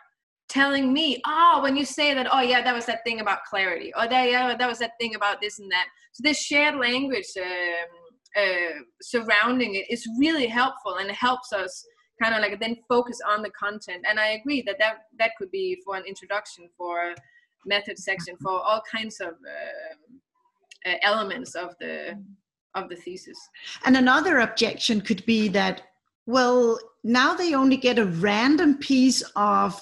telling 0.52 0.92
me 0.92 1.20
oh 1.26 1.61
when 1.62 1.76
you 1.76 1.84
say 1.84 2.12
that 2.12 2.28
oh 2.30 2.40
yeah 2.40 2.61
that 2.62 2.75
was 2.75 2.84
that 2.84 3.02
thing 3.04 3.20
about 3.20 3.44
clarity. 3.49 3.90
Or 3.96 4.06
that 4.06 4.30
yeah 4.30 4.54
that 4.54 4.68
was 4.68 4.78
that 4.80 4.92
thing 5.00 5.14
about 5.14 5.40
this 5.40 5.58
and 5.58 5.70
that. 5.70 5.87
So 6.12 6.20
this 6.22 6.42
shared 6.42 6.76
language 6.76 7.30
um, 7.40 8.42
uh, 8.42 8.75
surrounding 9.00 9.75
it 9.75 9.87
is 9.88 10.06
really 10.18 10.46
helpful 10.46 10.96
and 10.96 11.11
helps 11.11 11.52
us 11.52 11.84
kind 12.22 12.34
of 12.34 12.42
like 12.42 12.61
then 12.61 12.76
focus 12.88 13.18
on 13.26 13.42
the 13.42 13.50
content. 13.50 14.04
And 14.08 14.20
i 14.20 14.28
agree 14.38 14.62
that 14.66 14.78
that 14.78 14.96
that 15.18 15.32
could 15.38 15.50
be 15.50 15.80
for 15.84 15.96
an 15.96 16.04
introduction 16.04 16.68
for 16.76 17.14
method 17.66 17.99
section 17.99 18.37
for 18.42 18.52
all 18.52 18.83
kinds 18.90 19.21
of 19.21 19.28
uh, 19.28 20.90
uh, 20.90 20.95
elements 21.02 21.54
of 21.54 21.75
the 21.81 22.21
of 22.75 22.88
the 22.88 22.97
thesis. 22.97 23.38
And 23.85 23.97
another 23.97 24.38
objection 24.40 25.00
could 25.00 25.25
be 25.26 25.49
that 25.49 25.83
well 26.26 26.78
now 27.04 27.35
they 27.35 27.54
only 27.54 27.76
get 27.76 27.99
a 27.99 28.07
random 28.07 28.78
piece 28.78 29.23
of 29.37 29.81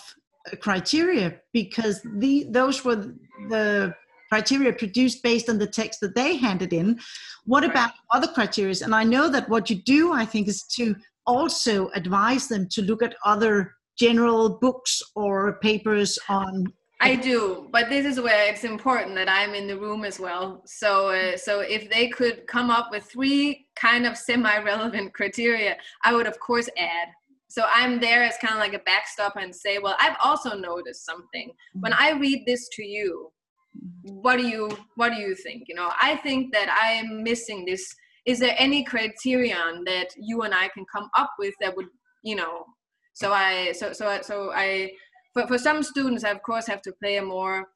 criteria 0.60 1.40
because 1.52 2.00
the 2.16 2.46
those 2.50 2.84
were 2.84 3.14
the 3.48 3.94
criteria 4.30 4.72
produced 4.72 5.22
based 5.22 5.48
on 5.48 5.58
the 5.58 5.66
text 5.66 6.00
that 6.00 6.14
they 6.14 6.36
handed 6.36 6.72
in 6.72 6.98
what 7.44 7.62
right. 7.62 7.70
about 7.70 7.92
other 8.12 8.28
criteria 8.28 8.74
and 8.82 8.94
i 8.94 9.04
know 9.04 9.28
that 9.28 9.48
what 9.48 9.68
you 9.68 9.76
do 9.82 10.12
i 10.12 10.24
think 10.24 10.48
is 10.48 10.62
to 10.62 10.94
also 11.26 11.88
advise 11.90 12.48
them 12.48 12.66
to 12.70 12.80
look 12.82 13.02
at 13.02 13.14
other 13.24 13.74
general 13.98 14.48
books 14.48 15.02
or 15.14 15.58
papers 15.60 16.18
on 16.28 16.66
I 17.02 17.16
do, 17.16 17.68
but 17.72 17.88
this 17.88 18.04
is 18.04 18.20
where 18.20 18.52
it's 18.52 18.64
important 18.64 19.14
that 19.14 19.28
I'm 19.28 19.54
in 19.54 19.66
the 19.66 19.78
room 19.78 20.04
as 20.04 20.20
well. 20.20 20.62
So, 20.66 21.08
uh, 21.08 21.36
so 21.38 21.60
if 21.60 21.88
they 21.88 22.08
could 22.08 22.46
come 22.46 22.68
up 22.68 22.88
with 22.90 23.04
three 23.04 23.66
kind 23.74 24.06
of 24.06 24.18
semi-relevant 24.18 25.14
criteria, 25.14 25.76
I 26.04 26.12
would 26.12 26.26
of 26.26 26.38
course 26.38 26.68
add. 26.76 27.08
So 27.48 27.64
I'm 27.72 28.00
there 28.00 28.22
as 28.22 28.36
kind 28.36 28.54
of 28.54 28.60
like 28.60 28.74
a 28.74 28.84
backstop 28.84 29.36
and 29.36 29.54
say, 29.54 29.78
well, 29.78 29.96
I've 29.98 30.16
also 30.22 30.56
noticed 30.56 31.04
something. 31.06 31.50
When 31.80 31.94
I 31.94 32.10
read 32.12 32.44
this 32.46 32.68
to 32.74 32.84
you, 32.84 33.32
what 34.02 34.36
do 34.36 34.46
you 34.46 34.76
what 34.96 35.10
do 35.10 35.16
you 35.16 35.34
think? 35.34 35.64
You 35.68 35.76
know, 35.76 35.90
I 36.00 36.16
think 36.16 36.52
that 36.52 36.68
I 36.68 36.92
am 36.92 37.22
missing 37.22 37.64
this. 37.64 37.94
Is 38.26 38.38
there 38.38 38.54
any 38.58 38.84
criterion 38.84 39.84
that 39.86 40.08
you 40.16 40.42
and 40.42 40.54
I 40.54 40.68
can 40.68 40.84
come 40.92 41.08
up 41.16 41.30
with 41.38 41.54
that 41.60 41.74
would, 41.76 41.88
you 42.22 42.36
know? 42.36 42.66
So 43.14 43.32
I 43.32 43.72
so 43.72 43.92
so 43.92 44.18
so 44.22 44.52
I 44.54 44.92
for, 45.32 45.46
for 45.46 45.58
some 45.58 45.82
students, 45.82 46.24
I 46.24 46.30
of 46.30 46.42
course 46.42 46.66
have 46.66 46.82
to 46.82 46.92
play 47.02 47.16
a 47.16 47.22
more 47.22 47.66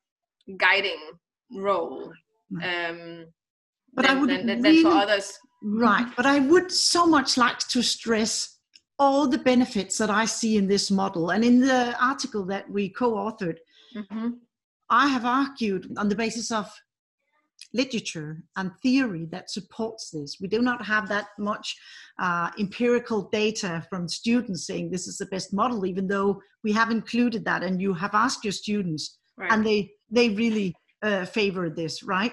guiding 0.59 1.01
role. 1.53 2.13
Um, 2.63 3.27
but 3.95 4.07
than, 4.07 4.17
I 4.17 4.21
would 4.21 4.31
than, 4.31 4.47
than, 4.47 4.63
really, 4.63 4.83
for 4.83 4.91
others. 4.91 5.33
Right. 5.63 6.07
But 6.17 6.27
I 6.27 6.41
would 6.41 6.71
so 6.71 7.07
much 7.07 7.37
like 7.37 7.59
to 7.69 7.83
stress 7.83 8.59
all 8.99 9.27
the 9.27 9.39
benefits 9.39 9.99
that 9.99 10.11
I 10.11 10.25
see 10.25 10.57
in 10.57 10.67
this 10.67 10.91
model. 10.91 11.31
And 11.31 11.45
in 11.45 11.61
the 11.61 11.97
article 12.01 12.45
that 12.47 12.71
we 12.71 12.89
co 12.91 13.15
authored, 13.15 13.57
mm-hmm. 13.97 14.31
I 14.91 15.09
have 15.09 15.25
argued 15.25 15.93
on 15.97 16.09
the 16.09 16.15
basis 16.15 16.51
of 16.51 16.71
literature 17.75 18.43
and 18.57 18.71
theory 18.83 19.27
that 19.31 19.51
supports 19.51 20.11
this. 20.11 20.39
We 20.41 20.49
do 20.49 20.63
not 20.63 20.85
have 20.87 21.09
that 21.09 21.27
much 21.39 21.77
uh, 22.19 22.51
empirical 22.59 23.29
data 23.31 23.85
from 23.91 24.09
students 24.09 24.67
saying 24.67 24.91
this 24.91 25.09
is 25.09 25.19
the 25.19 25.27
best 25.27 25.53
model, 25.53 25.85
even 25.85 26.07
though 26.07 26.41
we 26.63 26.73
have 26.73 26.91
included 26.91 27.45
that 27.45 27.63
and 27.63 27.83
you 27.83 27.93
have 27.93 28.15
asked 28.15 28.45
your 28.45 28.53
students 28.53 29.19
right. 29.37 29.53
and 29.53 29.67
they, 29.67 29.91
they 30.11 30.31
really 30.31 30.75
uh, 31.03 31.25
favor 31.27 31.69
this, 31.69 32.03
right? 32.03 32.33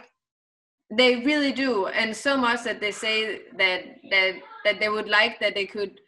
They 0.96 1.18
really 1.18 1.52
do. 1.52 1.88
And 1.88 2.16
so 2.16 2.38
much 2.38 2.64
that 2.64 2.80
they 2.80 2.92
say 2.92 3.42
that, 3.58 3.82
that, 4.12 4.34
that 4.64 4.80
they 4.80 4.90
would 4.90 5.10
like 5.10 5.40
that 5.40 5.56
they 5.56 5.66
could 5.66 6.00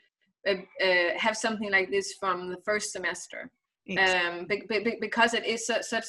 uh, 0.48 0.56
uh 0.86 1.18
have 1.18 1.38
something 1.38 1.72
like 1.72 1.90
this 1.90 2.14
from 2.20 2.50
the 2.50 2.58
first 2.66 2.92
semester. 2.92 3.50
Exactly. 3.88 4.40
Um, 4.40 4.46
be, 4.46 4.80
be, 4.84 4.98
because 5.02 5.34
it 5.34 5.46
is 5.46 5.66
such, 5.66 5.84
such, 5.84 6.06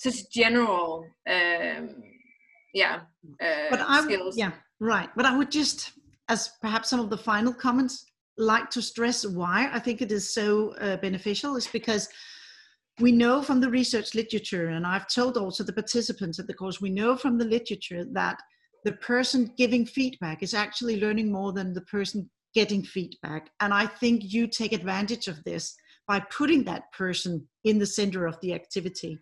such 0.00 0.30
general 0.30 1.06
um, 1.28 2.02
yeah 2.78 3.00
uh, 3.42 3.70
but 3.70 3.80
I 3.80 4.00
skills. 4.02 4.36
yeah 4.36 4.52
right 4.80 5.10
but 5.16 5.26
I 5.26 5.36
would 5.36 5.50
just 5.50 5.92
as 6.28 6.50
perhaps 6.60 6.90
some 6.90 7.00
of 7.00 7.10
the 7.10 7.18
final 7.18 7.52
comments 7.52 8.06
like 8.36 8.70
to 8.70 8.80
stress 8.82 9.26
why 9.26 9.68
I 9.72 9.80
think 9.80 10.00
it 10.00 10.12
is 10.12 10.32
so 10.32 10.74
uh, 10.74 10.96
beneficial 10.98 11.56
is 11.56 11.66
because 11.66 12.08
we 13.00 13.12
know 13.12 13.42
from 13.42 13.60
the 13.60 13.70
research 13.70 14.14
literature 14.14 14.68
and 14.68 14.86
I've 14.86 15.08
told 15.08 15.36
also 15.36 15.64
the 15.64 15.72
participants 15.72 16.38
at 16.38 16.46
the 16.46 16.54
course 16.54 16.80
we 16.80 16.90
know 16.90 17.16
from 17.16 17.38
the 17.38 17.44
literature 17.44 18.04
that 18.12 18.40
the 18.84 18.92
person 18.92 19.52
giving 19.56 19.84
feedback 19.84 20.42
is 20.42 20.54
actually 20.54 21.00
learning 21.00 21.32
more 21.32 21.52
than 21.52 21.74
the 21.74 21.82
person 21.82 22.30
getting 22.54 22.82
feedback 22.82 23.50
and 23.60 23.74
I 23.74 23.86
think 23.86 24.22
you 24.24 24.46
take 24.46 24.72
advantage 24.72 25.26
of 25.28 25.42
this 25.44 25.74
by 26.08 26.20
putting 26.20 26.64
that 26.64 26.90
person 26.92 27.46
in 27.64 27.78
the 27.78 27.86
center 27.86 28.26
of 28.26 28.40
the 28.40 28.54
activity. 28.54 29.18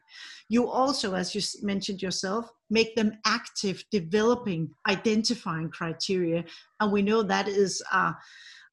You 0.48 0.68
also, 0.68 1.14
as 1.14 1.34
you 1.34 1.42
mentioned 1.60 2.00
yourself, 2.00 2.48
make 2.70 2.96
them 2.96 3.18
active, 3.24 3.84
developing, 3.90 4.70
identifying 4.88 5.70
criteria. 5.70 6.44
And 6.80 6.92
we 6.92 7.02
know 7.02 7.22
that 7.22 7.48
is 7.48 7.82
uh, 7.92 8.12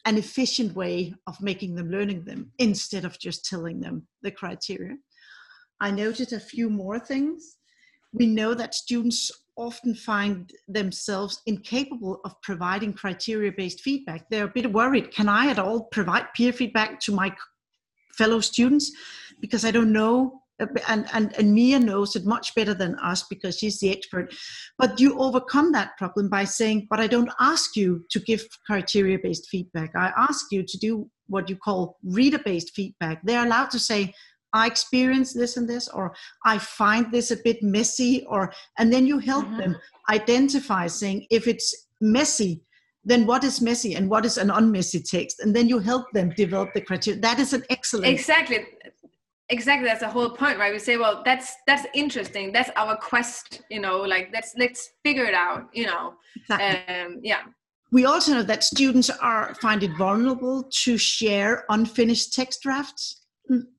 an 0.06 0.18
efficient 0.18 0.76
way 0.76 1.14
of 1.28 1.42
making 1.42 1.76
them 1.76 1.90
learning 1.90 2.26
them 2.26 2.52
instead 2.60 3.06
of 3.06 3.20
just 3.20 3.46
telling 3.46 3.80
them 3.80 4.08
the 4.22 4.32
criteria. 4.32 4.96
I 5.80 5.92
noted 5.92 6.34
a 6.34 6.40
few 6.40 6.70
more 6.70 7.00
things. 7.00 7.58
We 8.14 8.28
know 8.28 8.54
that 8.54 8.76
students 8.76 9.32
often 9.56 9.94
find 9.96 10.52
themselves 10.68 11.42
incapable 11.46 12.20
of 12.26 12.42
providing 12.42 12.94
criteria 12.94 13.52
based 13.52 13.82
feedback. 13.82 14.30
They're 14.30 14.46
a 14.46 14.52
bit 14.54 14.72
worried 14.72 15.12
can 15.12 15.30
I 15.30 15.50
at 15.50 15.60
all 15.60 15.86
provide 15.86 16.34
peer 16.34 16.54
feedback 16.54 17.00
to 17.02 17.12
my 17.12 17.36
fellow 18.14 18.40
students 18.40 18.92
because 19.40 19.66
I 19.66 19.72
don't 19.72 19.92
know. 19.92 20.43
And, 20.60 21.08
and, 21.14 21.36
and 21.38 21.54
Mia 21.54 21.80
knows 21.80 22.16
it 22.16 22.26
much 22.26 22.54
better 22.56 22.74
than 22.74 22.96
us 23.00 23.24
because 23.24 23.58
she's 23.58 23.80
the 23.80 23.92
expert. 23.92 24.34
But 24.78 25.00
you 25.00 25.18
overcome 25.20 25.72
that 25.72 25.98
problem 25.98 26.30
by 26.30 26.44
saying, 26.44 26.88
But 26.90 27.00
I 27.00 27.08
don't 27.08 27.32
ask 27.40 27.76
you 27.76 28.06
to 28.12 28.20
give 28.20 28.46
criteria 28.66 29.18
based 29.22 29.48
feedback. 29.50 29.92
I 29.96 30.12
ask 30.16 30.46
you 30.52 30.64
to 30.64 30.78
do 30.78 31.10
what 31.28 31.50
you 31.50 31.56
call 31.56 31.98
reader 32.04 32.40
based 32.40 32.72
feedback. 32.76 33.22
They're 33.24 33.46
allowed 33.46 33.72
to 33.72 33.80
say, 33.80 34.14
I 34.54 34.68
experience 34.68 35.34
this 35.34 35.58
and 35.58 35.68
this, 35.68 35.88
or 35.88 36.14
I 36.46 36.60
find 36.60 37.12
this 37.12 37.32
a 37.32 37.38
bit 37.38 37.64
messy, 37.64 38.24
or 38.30 38.54
and 38.78 38.94
then 38.94 39.08
you 39.08 39.18
help 39.18 39.46
mm-hmm. 39.46 39.58
them 39.58 39.76
identify 40.10 40.86
saying 40.88 41.26
if 41.32 41.48
it's 41.48 41.88
messy, 42.00 42.62
then 43.06 43.26
what 43.26 43.44
is 43.44 43.62
messy 43.62 43.96
and 43.96 44.10
what 44.10 44.26
is 44.26 44.38
an 44.38 44.50
unmessy 44.50 45.04
text 45.04 45.40
and 45.40 45.56
then 45.56 45.68
you 45.68 45.80
help 45.80 46.06
them 46.14 46.30
develop 46.38 46.74
the 46.74 46.82
criteria 46.82 47.20
that 47.20 47.40
is 47.40 47.54
an 47.54 47.64
excellent 47.70 48.06
exactly 48.06 48.66
exactly 49.54 49.88
that's 49.88 50.02
the 50.02 50.14
whole 50.16 50.30
point 50.30 50.58
right 50.58 50.74
we 50.74 50.80
say 50.80 50.96
well 50.98 51.22
that's 51.24 51.48
that's 51.68 51.86
interesting 51.94 52.52
that's 52.52 52.72
our 52.76 52.96
quest 52.98 53.62
you 53.70 53.82
know 53.86 53.98
like 54.14 54.30
let's 54.34 54.54
let's 54.58 54.82
figure 55.04 55.26
it 55.26 55.34
out 55.34 55.62
you 55.74 55.86
know 55.86 56.14
exactly. 56.36 56.96
um 56.96 57.20
yeah 57.22 57.42
we 57.92 58.06
also 58.06 58.34
know 58.34 58.44
that 58.44 58.64
students 58.64 59.10
are 59.32 59.56
find 59.66 59.84
it 59.84 59.92
vulnerable 59.98 60.58
to 60.84 60.98
share 60.98 61.66
unfinished 61.70 62.34
text 62.34 62.62
drafts 62.64 63.04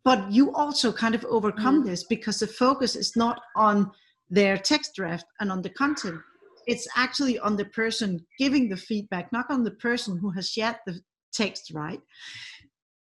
but 0.05 0.21
you 0.31 0.55
also 0.55 0.93
kind 0.93 1.15
of 1.15 1.25
overcome 1.25 1.83
mm. 1.83 1.87
this 1.87 2.05
because 2.05 2.39
the 2.39 2.47
focus 2.47 2.95
is 2.95 3.17
not 3.17 3.41
on 3.57 3.91
their 4.31 4.57
text 4.57 4.95
draft 4.95 5.27
and 5.41 5.51
on 5.51 5.63
the 5.63 5.71
content 5.71 6.21
it's 6.67 6.89
actually 6.97 7.39
on 7.39 7.57
the 7.57 7.65
person 7.67 8.25
giving 8.39 8.69
the 8.69 8.77
feedback, 8.77 9.33
not 9.33 9.47
on 9.51 9.65
the 9.65 9.71
person 9.73 10.19
who 10.19 10.31
has 10.31 10.51
shared 10.51 10.77
the 10.87 11.01
text, 11.33 11.73
right? 11.75 12.01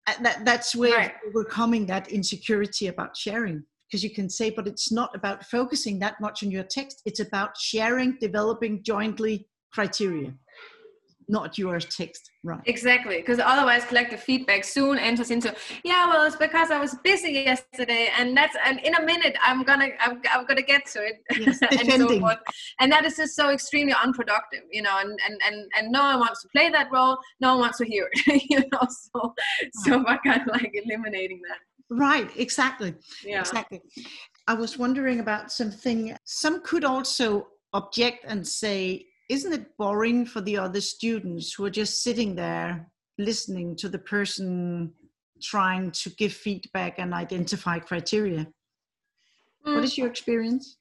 Uh, 0.06 0.12
that, 0.22 0.44
that's 0.44 0.74
where 0.76 0.98
right. 0.98 1.14
overcoming 1.28 1.86
that 1.86 2.08
insecurity 2.08 2.88
about 2.88 3.16
sharing. 3.16 3.64
because 3.88 4.02
you 4.02 4.10
can 4.10 4.28
say, 4.28 4.50
but 4.50 4.66
it's 4.66 4.90
not 4.90 5.14
about 5.14 5.44
focusing 5.44 5.98
that 6.00 6.20
much 6.20 6.42
on 6.42 6.50
your 6.50 6.64
text. 6.64 7.00
It's 7.04 7.20
about 7.20 7.56
sharing, 7.56 8.18
developing 8.18 8.82
jointly 8.82 9.46
criteria, 9.72 10.32
not 11.28 11.58
your 11.58 11.78
text, 11.80 12.30
right? 12.42 12.60
Exactly, 12.66 13.16
because 13.16 13.38
otherwise, 13.38 13.84
collective 13.84 14.20
feedback 14.20 14.64
soon 14.64 14.98
enters 14.98 15.30
into, 15.30 15.54
yeah, 15.84 16.06
well, 16.06 16.24
it's 16.24 16.36
because 16.36 16.70
I 16.70 16.80
was 16.80 16.94
busy 17.04 17.32
yesterday, 17.32 18.10
and 18.18 18.36
that's 18.36 18.56
and 18.64 18.80
in 18.80 18.94
a 18.94 19.02
minute 19.02 19.36
I'm 19.42 19.62
gonna 19.62 19.88
I'm, 20.00 20.20
I'm 20.30 20.46
gonna 20.46 20.62
get 20.62 20.86
to 20.86 21.04
it, 21.04 21.16
Yes, 21.38 21.58
and 21.70 21.92
so 21.92 22.20
forth. 22.20 22.38
And 22.80 22.90
that 22.92 23.04
is 23.04 23.16
just 23.16 23.36
so 23.36 23.50
extremely 23.50 23.94
unproductive, 23.94 24.62
you 24.70 24.82
know. 24.82 24.96
And 24.98 25.18
and 25.26 25.40
and 25.46 25.70
and 25.78 25.92
no 25.92 26.02
one 26.02 26.20
wants 26.20 26.42
to 26.42 26.48
play 26.48 26.70
that 26.70 26.88
role. 26.92 27.18
No 27.40 27.52
one 27.52 27.60
wants 27.60 27.78
to 27.78 27.84
hear 27.84 28.08
it, 28.12 28.42
you 28.50 28.60
know. 28.72 28.86
So 28.88 29.34
so 29.84 29.98
we're 29.98 30.18
kind 30.24 30.42
of 30.42 30.48
like 30.48 30.72
eliminating 30.72 31.40
that. 31.48 31.58
Right, 31.90 32.30
exactly. 32.36 32.94
Yeah. 33.24 33.40
Exactly. 33.40 33.82
I 34.46 34.54
was 34.54 34.78
wondering 34.78 35.20
about 35.20 35.52
something. 35.52 36.16
Some 36.24 36.62
could 36.62 36.84
also 36.84 37.48
object 37.72 38.24
and 38.26 38.46
say, 38.46 39.06
isn't 39.28 39.52
it 39.52 39.76
boring 39.76 40.26
for 40.26 40.40
the 40.40 40.58
other 40.58 40.80
students 40.80 41.52
who 41.52 41.64
are 41.64 41.70
just 41.70 42.02
sitting 42.02 42.34
there 42.34 42.90
listening 43.18 43.76
to 43.76 43.88
the 43.88 43.98
person 43.98 44.92
trying 45.42 45.90
to 45.90 46.10
give 46.10 46.32
feedback 46.32 46.98
and 46.98 47.14
identify 47.14 47.78
criteria? 47.78 48.46
Mm. 49.66 49.74
What 49.74 49.84
is 49.84 49.96
your 49.96 50.08
experience? 50.08 50.76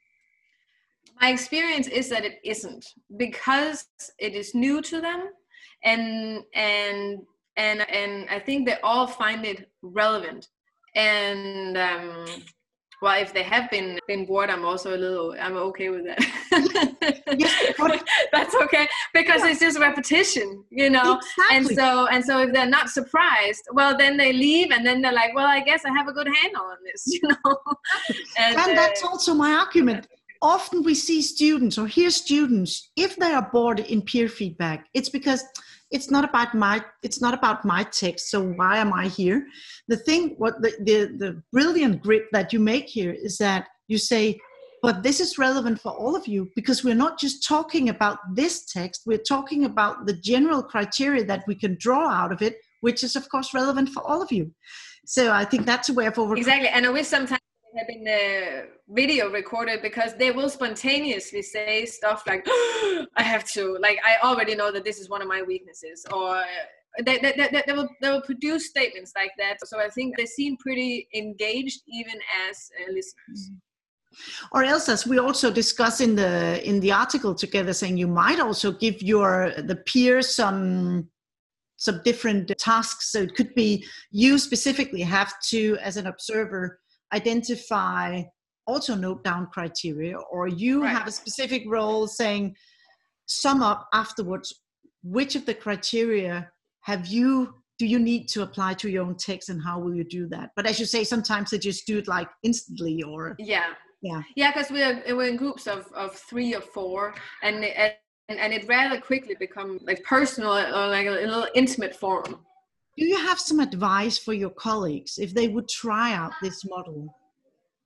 my 1.22 1.30
experience 1.30 1.88
is 1.88 2.10
that 2.10 2.26
it 2.26 2.40
isn't 2.44 2.86
because 3.18 3.86
it 4.20 4.34
is 4.34 4.54
new 4.54 4.82
to 4.82 5.00
them 5.00 5.30
and 5.84 6.44
and 6.54 7.20
and 7.58 7.90
and 7.90 8.30
i 8.30 8.40
think 8.40 8.66
they 8.66 8.78
all 8.84 9.08
find 9.08 9.46
it 9.46 9.70
relevant 9.82 10.48
and 10.96 11.78
um 11.78 12.26
well 13.04 13.22
if 13.22 13.34
they 13.34 13.44
have 13.44 13.70
been 13.70 14.00
been 14.08 14.26
bored 14.26 14.50
i'm 14.50 14.66
also 14.66 14.96
a 14.96 15.00
little 15.06 15.36
i'm 15.40 15.58
okay 15.58 15.90
with 15.90 16.06
that. 16.06 16.20
Yes, 17.38 17.74
that's 18.32 18.56
okay 18.56 18.88
because 19.14 19.44
it's 19.44 19.60
just 19.60 19.78
repetition 19.80 20.64
you 20.70 20.90
know? 20.90 21.20
Exactly. 21.20 21.56
and 21.56 21.68
so 21.68 22.08
and 22.08 22.24
so 22.24 22.40
if 22.40 22.54
they're 22.54 22.76
not 22.80 22.90
surprised 22.90 23.64
well 23.74 23.98
then 23.98 24.18
they 24.18 24.32
leave 24.34 24.72
and 24.72 24.86
then 24.86 25.02
they're 25.02 25.20
like 25.24 25.36
well 25.36 25.48
i 25.48 25.60
guess 25.60 25.82
i 25.86 25.92
have 25.92 26.08
a 26.08 26.14
good 26.14 26.30
handle 26.42 26.64
on 26.64 26.78
this 26.86 27.04
you 27.14 27.22
know? 27.28 27.56
And, 28.38 28.58
and 28.58 28.78
that's 28.78 29.04
uh, 29.04 29.08
also 29.08 29.34
my 29.34 29.52
argument. 29.54 30.08
Often 30.42 30.84
we 30.84 30.94
see 30.94 31.22
students 31.22 31.78
or 31.78 31.88
hear 31.88 32.10
students, 32.10 32.92
if 32.98 33.16
they 33.16 33.32
are 33.32 33.50
bored 33.52 33.80
in 33.80 34.02
peer 34.02 34.28
feedback, 34.28 34.88
it's 34.94 35.10
because 35.10 35.44
it's 35.94 36.10
not 36.10 36.26
about 36.26 36.56
my 36.56 36.84
it's 37.04 37.22
not 37.22 37.34
about 37.34 37.64
my 37.64 37.84
text. 37.84 38.32
So 38.32 38.42
why 38.42 38.78
am 38.78 38.92
I 38.92 39.08
here? 39.08 39.46
The 39.88 39.98
thing, 39.98 40.36
what 40.38 40.62
the 40.62 40.72
the, 40.80 40.98
the 41.24 41.44
brilliant 41.52 42.02
grip 42.02 42.26
that 42.32 42.52
you 42.52 42.60
make 42.60 42.88
here 42.90 43.16
is 43.28 43.38
that 43.38 43.68
you 43.88 43.98
say, 43.98 44.40
but 44.82 45.04
this 45.04 45.20
is 45.20 45.38
relevant 45.38 45.80
for 45.80 45.92
all 45.92 46.16
of 46.16 46.28
you 46.28 46.50
because 46.56 46.84
we're 46.84 47.04
not 47.06 47.20
just 47.20 47.48
talking 47.48 47.90
about 47.90 48.18
this 48.34 48.66
text, 48.66 49.04
we're 49.06 49.30
talking 49.36 49.66
about 49.66 50.08
the 50.08 50.18
general 50.32 50.64
criteria 50.64 51.24
that 51.26 51.44
we 51.48 51.56
can 51.56 51.78
draw 51.80 52.10
out 52.10 52.32
of 52.32 52.42
it, 52.42 52.56
which 52.82 53.04
is 53.04 53.16
of 53.16 53.30
course 53.30 53.54
relevant 53.54 53.90
for 53.90 54.02
all 54.04 54.22
of 54.22 54.32
you. 54.32 54.52
So 55.06 55.32
I 55.32 55.46
think 55.46 55.66
that's 55.66 55.90
a 55.90 55.94
way 55.94 56.08
of 56.08 56.18
Exactly, 56.18 56.70
and 56.70 56.86
I 56.86 56.90
wish 56.90 57.08
sometimes 57.08 57.43
had 57.78 57.88
been 57.88 58.68
video 58.90 59.30
recorded 59.32 59.82
because 59.82 60.16
they 60.16 60.32
will 60.32 60.50
spontaneously 60.50 61.42
say 61.42 61.86
stuff 61.86 62.24
like, 62.28 62.46
"I 62.48 63.24
have 63.24 63.46
to," 63.52 63.78
like 63.82 64.00
I 64.06 64.26
already 64.28 64.56
know 64.56 64.72
that 64.72 64.84
this 64.84 65.00
is 65.00 65.10
one 65.10 65.22
of 65.22 65.28
my 65.28 65.42
weaknesses, 65.42 66.06
or 66.12 66.44
they, 67.02 67.18
they, 67.18 67.34
they, 67.34 67.64
they 67.66 67.74
will 67.74 67.90
they 68.02 68.10
will 68.10 68.22
produce 68.22 68.70
statements 68.70 69.14
like 69.16 69.32
that. 69.38 69.58
So 69.66 69.80
I 69.80 69.90
think 69.90 70.18
they 70.18 70.26
seem 70.26 70.58
pretty 70.58 71.08
engaged 71.14 71.82
even 71.88 72.16
as 72.50 72.70
uh, 72.80 72.92
listeners. 72.92 73.52
or 74.52 74.64
else 74.64 74.90
as 74.90 75.08
we 75.08 75.18
also 75.18 75.52
discuss 75.52 76.02
in 76.02 76.16
the 76.16 76.64
in 76.68 76.80
the 76.80 76.92
article 76.92 77.34
together 77.34 77.74
saying 77.74 77.98
you 77.98 78.08
might 78.08 78.40
also 78.40 78.72
give 78.72 79.02
your 79.02 79.52
the 79.58 79.76
peers 79.76 80.36
some 80.36 81.10
some 81.78 82.00
different 82.06 82.52
tasks 82.60 83.12
so 83.12 83.24
it 83.24 83.36
could 83.36 83.54
be 83.56 83.84
you 84.12 84.38
specifically 84.38 85.02
have 85.02 85.34
to 85.42 85.78
as 85.82 85.98
an 85.98 86.08
observer 86.08 86.80
identify 87.14 88.24
also 88.66 88.96
note 88.96 89.24
down 89.24 89.48
criteria 89.48 90.18
or 90.32 90.48
you 90.48 90.84
Right. 90.84 90.96
have 90.96 91.08
a 91.08 91.12
specific 91.12 91.64
role 91.68 92.08
saying 92.08 92.56
sum 93.28 93.62
up 93.62 93.88
afterwards 93.94 94.54
which 95.04 95.36
of 95.36 95.46
the 95.46 95.54
criteria 95.54 96.50
have 96.82 97.08
you 97.08 97.54
do 97.80 97.86
you 97.86 98.00
need 98.00 98.28
to 98.30 98.42
apply 98.42 98.74
to 98.76 98.90
your 98.90 99.04
own 99.06 99.16
text 99.18 99.50
and 99.50 99.62
how 99.62 99.80
will 99.80 99.94
you 99.96 100.04
do 100.04 100.28
that 100.28 100.52
but 100.56 100.66
as 100.66 100.80
you 100.80 100.86
say 100.86 101.04
sometimes 101.04 101.50
they 101.52 101.58
just 101.58 101.86
do 101.86 101.98
it 101.98 102.08
like 102.08 102.30
instantly 102.44 103.04
or 103.04 103.36
Yeah. 103.40 103.74
Yeah. 104.04 104.22
Yeah, 104.36 104.52
because 104.52 104.70
we're 104.70 105.02
we're 105.16 105.30
in 105.30 105.38
groups 105.38 105.66
of, 105.66 105.88
of 105.96 106.14
three 106.30 106.54
or 106.54 106.60
four, 106.60 107.16
and 107.42 107.64
and 107.64 107.94
and 108.28 108.52
it 108.54 108.68
rather 108.68 109.00
quickly 109.00 109.36
become 109.40 109.80
like 109.90 110.04
personal 110.04 110.52
or 110.52 110.88
like 110.90 111.08
a 111.08 111.12
little 111.12 111.48
intimate 111.56 111.96
forum. 111.96 112.34
Do 112.98 113.06
you 113.06 113.18
have 113.18 113.40
some 113.40 113.60
advice 113.60 114.18
for 114.18 114.34
your 114.34 114.52
colleagues 114.52 115.18
if 115.18 115.34
they 115.34 115.48
would 115.48 115.68
try 115.68 116.14
out 116.14 116.32
this 116.42 116.64
model 116.66 117.16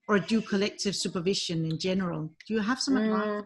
or 0.07 0.19
do 0.19 0.41
collective 0.41 0.95
supervision 0.95 1.65
in 1.65 1.79
general? 1.79 2.29
Do 2.45 2.53
you 2.53 2.59
have 2.59 2.79
some 2.79 2.97
advice? 2.97 3.25
Mm. 3.25 3.45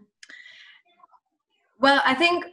Well, 1.79 2.01
I 2.05 2.15
think 2.15 2.45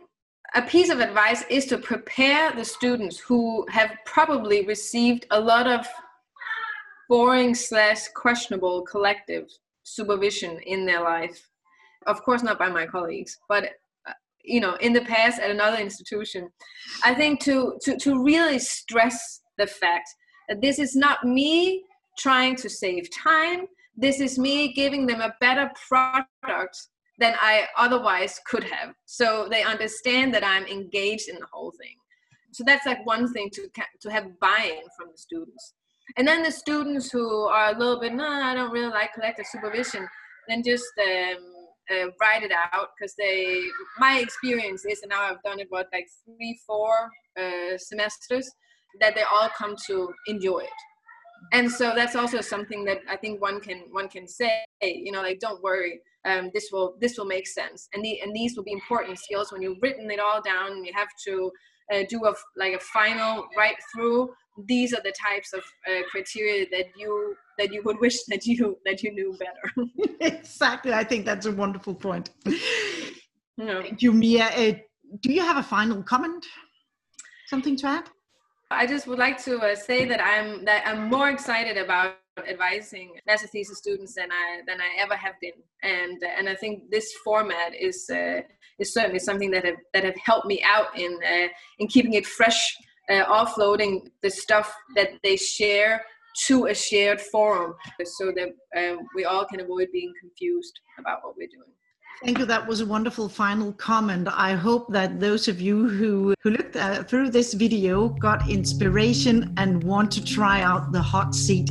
a 0.55 0.63
piece 0.63 0.91
of 0.91 1.01
advice 1.01 1.45
is 1.51 1.67
to 1.67 1.79
prepare 1.79 2.53
the 2.53 2.65
students 2.65 3.19
who 3.19 3.67
have 3.71 3.93
probably 4.05 4.67
received 4.67 5.27
a 5.31 5.41
lot 5.41 5.67
of 5.67 5.87
boring 7.09 7.55
slash 7.55 8.09
questionable 8.09 8.83
collective 8.83 9.49
supervision 9.83 10.59
in 10.67 10.85
their 10.85 11.03
life. 11.03 11.51
Of 12.07 12.23
course, 12.23 12.43
not 12.43 12.59
by 12.59 12.69
my 12.69 12.87
colleagues, 12.87 13.39
but 13.49 13.71
you 14.45 14.61
know, 14.61 14.75
in 14.77 14.93
the 14.93 15.03
past 15.03 15.41
at 15.41 15.51
another 15.51 15.79
institution. 15.79 16.49
I 17.05 17.15
think 17.15 17.41
to 17.45 17.79
to 17.83 17.97
to 17.99 18.23
really 18.23 18.59
stress 18.59 19.43
the 19.59 19.67
fact 19.67 20.09
that 20.49 20.61
this 20.63 20.79
is 20.79 20.97
not 20.97 21.25
me 21.25 21.85
trying 22.19 22.57
to 22.57 22.69
save 22.69 23.09
time. 23.11 23.67
This 23.97 24.21
is 24.21 24.39
me 24.39 24.73
giving 24.73 25.07
them 25.07 25.21
a 25.21 25.35
better 25.41 25.71
product 25.89 26.79
than 27.19 27.35
I 27.41 27.67
otherwise 27.77 28.41
could 28.47 28.65
have. 28.65 28.95
So 29.07 29.49
they 29.51 29.63
understand 29.65 30.33
that 30.35 30.45
I'm 30.45 30.67
engaged 30.67 31.29
in 31.29 31.37
the 31.37 31.47
whole 31.53 31.73
thing. 31.73 31.97
So 32.53 32.65
that's 32.65 32.87
like 32.87 33.05
one 33.05 33.33
thing 33.33 33.51
to 33.55 33.69
to 34.01 34.11
have 34.11 34.39
buy-in 34.41 34.85
from 34.97 35.09
the 35.13 35.19
students. 35.19 35.75
And 36.17 36.27
then 36.27 36.43
the 36.43 36.51
students 36.51 37.11
who 37.11 37.45
are 37.45 37.75
a 37.75 37.79
little 37.79 38.01
bit, 38.01 38.15
no, 38.15 38.27
I 38.27 38.55
don't 38.55 38.73
really 38.73 38.89
like 38.89 39.13
collective 39.13 39.47
supervision, 39.47 40.09
then 40.49 40.63
just 40.65 40.87
um, 40.99 41.58
uh, 41.91 42.07
write 42.21 42.43
it 42.43 42.53
out 42.53 42.89
because 42.99 43.15
they. 43.17 43.63
My 43.99 44.19
experience 44.19 44.85
is, 44.85 45.03
and 45.03 45.11
now 45.11 45.23
I've 45.23 45.43
done 45.43 45.61
it 45.61 45.67
what 45.71 45.89
like 45.93 46.07
three, 46.25 46.59
four 46.67 47.11
uh, 47.39 47.77
semesters, 47.79 48.51
that 49.01 49.15
they 49.15 49.23
all 49.23 49.49
come 49.57 49.77
to 49.87 50.13
enjoy 50.27 50.61
it 50.61 50.71
and 51.53 51.71
so 51.71 51.93
that's 51.95 52.17
also 52.17 52.41
something 52.41 52.85
that 52.85 52.99
i 53.09 53.17
think 53.17 53.41
one 53.41 53.61
can 53.61 53.85
one 53.91 54.09
can 54.09 54.27
say 54.27 54.65
you 54.83 55.13
know 55.13 55.23
like 55.23 55.39
don't 55.41 55.63
worry 55.63 56.01
um, 56.25 56.51
this 56.53 56.69
will 56.73 56.97
this 57.01 57.17
will 57.17 57.25
make 57.25 57.47
sense 57.47 57.89
and 57.95 58.05
the, 58.05 58.21
and 58.21 58.35
these 58.35 58.57
will 58.57 58.65
be 58.65 58.73
important 58.73 59.19
skills 59.19 59.53
when 59.53 59.63
you've 59.63 59.79
written 59.81 60.11
it 60.11 60.21
all 60.21 60.43
down 60.43 60.73
and 60.73 60.87
you 60.87 60.93
have 60.95 61.09
to 61.25 61.51
uh, 61.93 62.03
do 62.09 62.25
a 62.27 62.35
like 62.57 62.75
a 62.75 62.81
final 62.81 63.47
write 63.57 63.77
through 63.95 64.29
these 64.67 64.93
are 64.93 65.01
the 65.05 65.13
types 65.13 65.53
of 65.53 65.61
uh, 65.89 66.03
criteria 66.11 66.67
that 66.71 66.87
you 66.97 67.35
that 67.59 67.73
you 67.73 67.83
would 67.85 67.99
wish 68.01 68.25
that 68.25 68.47
you 68.47 68.79
that 68.85 69.03
you 69.03 69.13
knew 69.13 69.37
better 69.39 69.89
exactly. 70.21 70.93
I 70.93 71.05
think 71.05 71.25
that's 71.25 71.47
a 71.47 71.53
wonderful 71.53 71.95
point. 71.95 72.31
you 72.45 72.57
know. 73.57 73.83
Thank 73.83 74.03
you, 74.03 74.13
Mia. 74.13 74.47
Uh, 74.47 74.73
do 75.21 75.33
you 75.33 75.43
have 75.43 75.57
a 75.57 75.63
final 75.63 76.03
comment? 76.03 76.47
Something 77.47 77.77
to 77.77 77.87
add? 77.87 78.11
I 78.71 78.87
just 78.87 79.07
would 79.07 79.19
like 79.19 79.43
to 79.45 79.59
uh, 79.59 79.75
say 79.75 80.05
that 80.05 80.21
I'm 80.23 80.65
that 80.67 80.87
I'm 80.87 81.09
more 81.09 81.31
excited 81.31 81.77
about 81.79 82.17
advising 82.47 83.15
master 83.27 83.49
thesis 83.49 83.79
students 83.79 84.15
than 84.15 84.31
I 84.31 84.61
than 84.67 84.81
I 84.81 85.03
ever 85.03 85.17
have 85.17 85.35
been, 85.41 85.53
and 85.83 86.23
uh, 86.23 86.29
and 86.39 86.49
I 86.49 86.55
think 86.55 86.91
this 86.91 87.13
format 87.25 87.75
is 87.75 88.09
uh, 88.11 88.41
is 88.79 88.93
certainly 88.93 89.19
something 89.19 89.51
that 89.53 89.65
have 89.65 89.77
that 89.95 90.05
have 90.05 90.17
helped 90.23 90.47
me 90.47 90.63
out 90.63 90.99
in 90.99 91.19
uh, 91.25 91.49
in 91.79 91.89
keeping 91.89 92.15
it 92.15 92.27
fresh, 92.27 92.77
uh, 93.11 93.25
offloading 93.25 94.07
the 94.23 94.31
stuff 94.31 94.75
that 94.97 95.13
they 95.23 95.37
share 95.37 96.05
to 96.47 96.67
a 96.67 96.75
shared 96.75 97.21
forum 97.21 97.75
so 98.05 98.33
that 98.33 98.49
um, 98.77 99.07
we 99.15 99.25
all 99.25 99.45
can 99.45 99.61
avoid 99.61 99.89
being 99.93 100.13
confused 100.21 100.79
about 100.99 101.25
what 101.25 101.35
we're 101.37 101.49
doing. 101.49 101.73
Thank 102.25 102.39
you. 102.41 102.47
That 102.47 102.67
was 102.67 102.81
a 102.81 102.87
wonderful 102.87 103.29
final 103.29 103.73
comment. 103.73 104.29
I 104.33 104.55
hope 104.55 104.93
that 104.93 105.21
those 105.21 105.47
of 105.47 105.61
you 105.61 105.89
who, 105.89 106.35
who 106.43 106.51
looked 106.51 106.75
uh, 106.75 107.05
through 107.05 107.31
this 107.31 107.55
video 107.55 108.09
got 108.09 108.51
inspiration 108.51 109.55
and 109.57 109.83
want 109.85 110.11
to 110.13 110.25
try 110.25 110.63
out 110.63 110.91
the 110.91 111.03
hot 111.03 111.35
seat. 111.35 111.71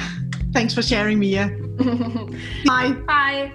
Thanks 0.52 0.74
for 0.74 0.82
sharing, 0.82 1.18
Mia. 1.18 1.48
Bye. 2.66 2.92
Bye. 3.06 3.52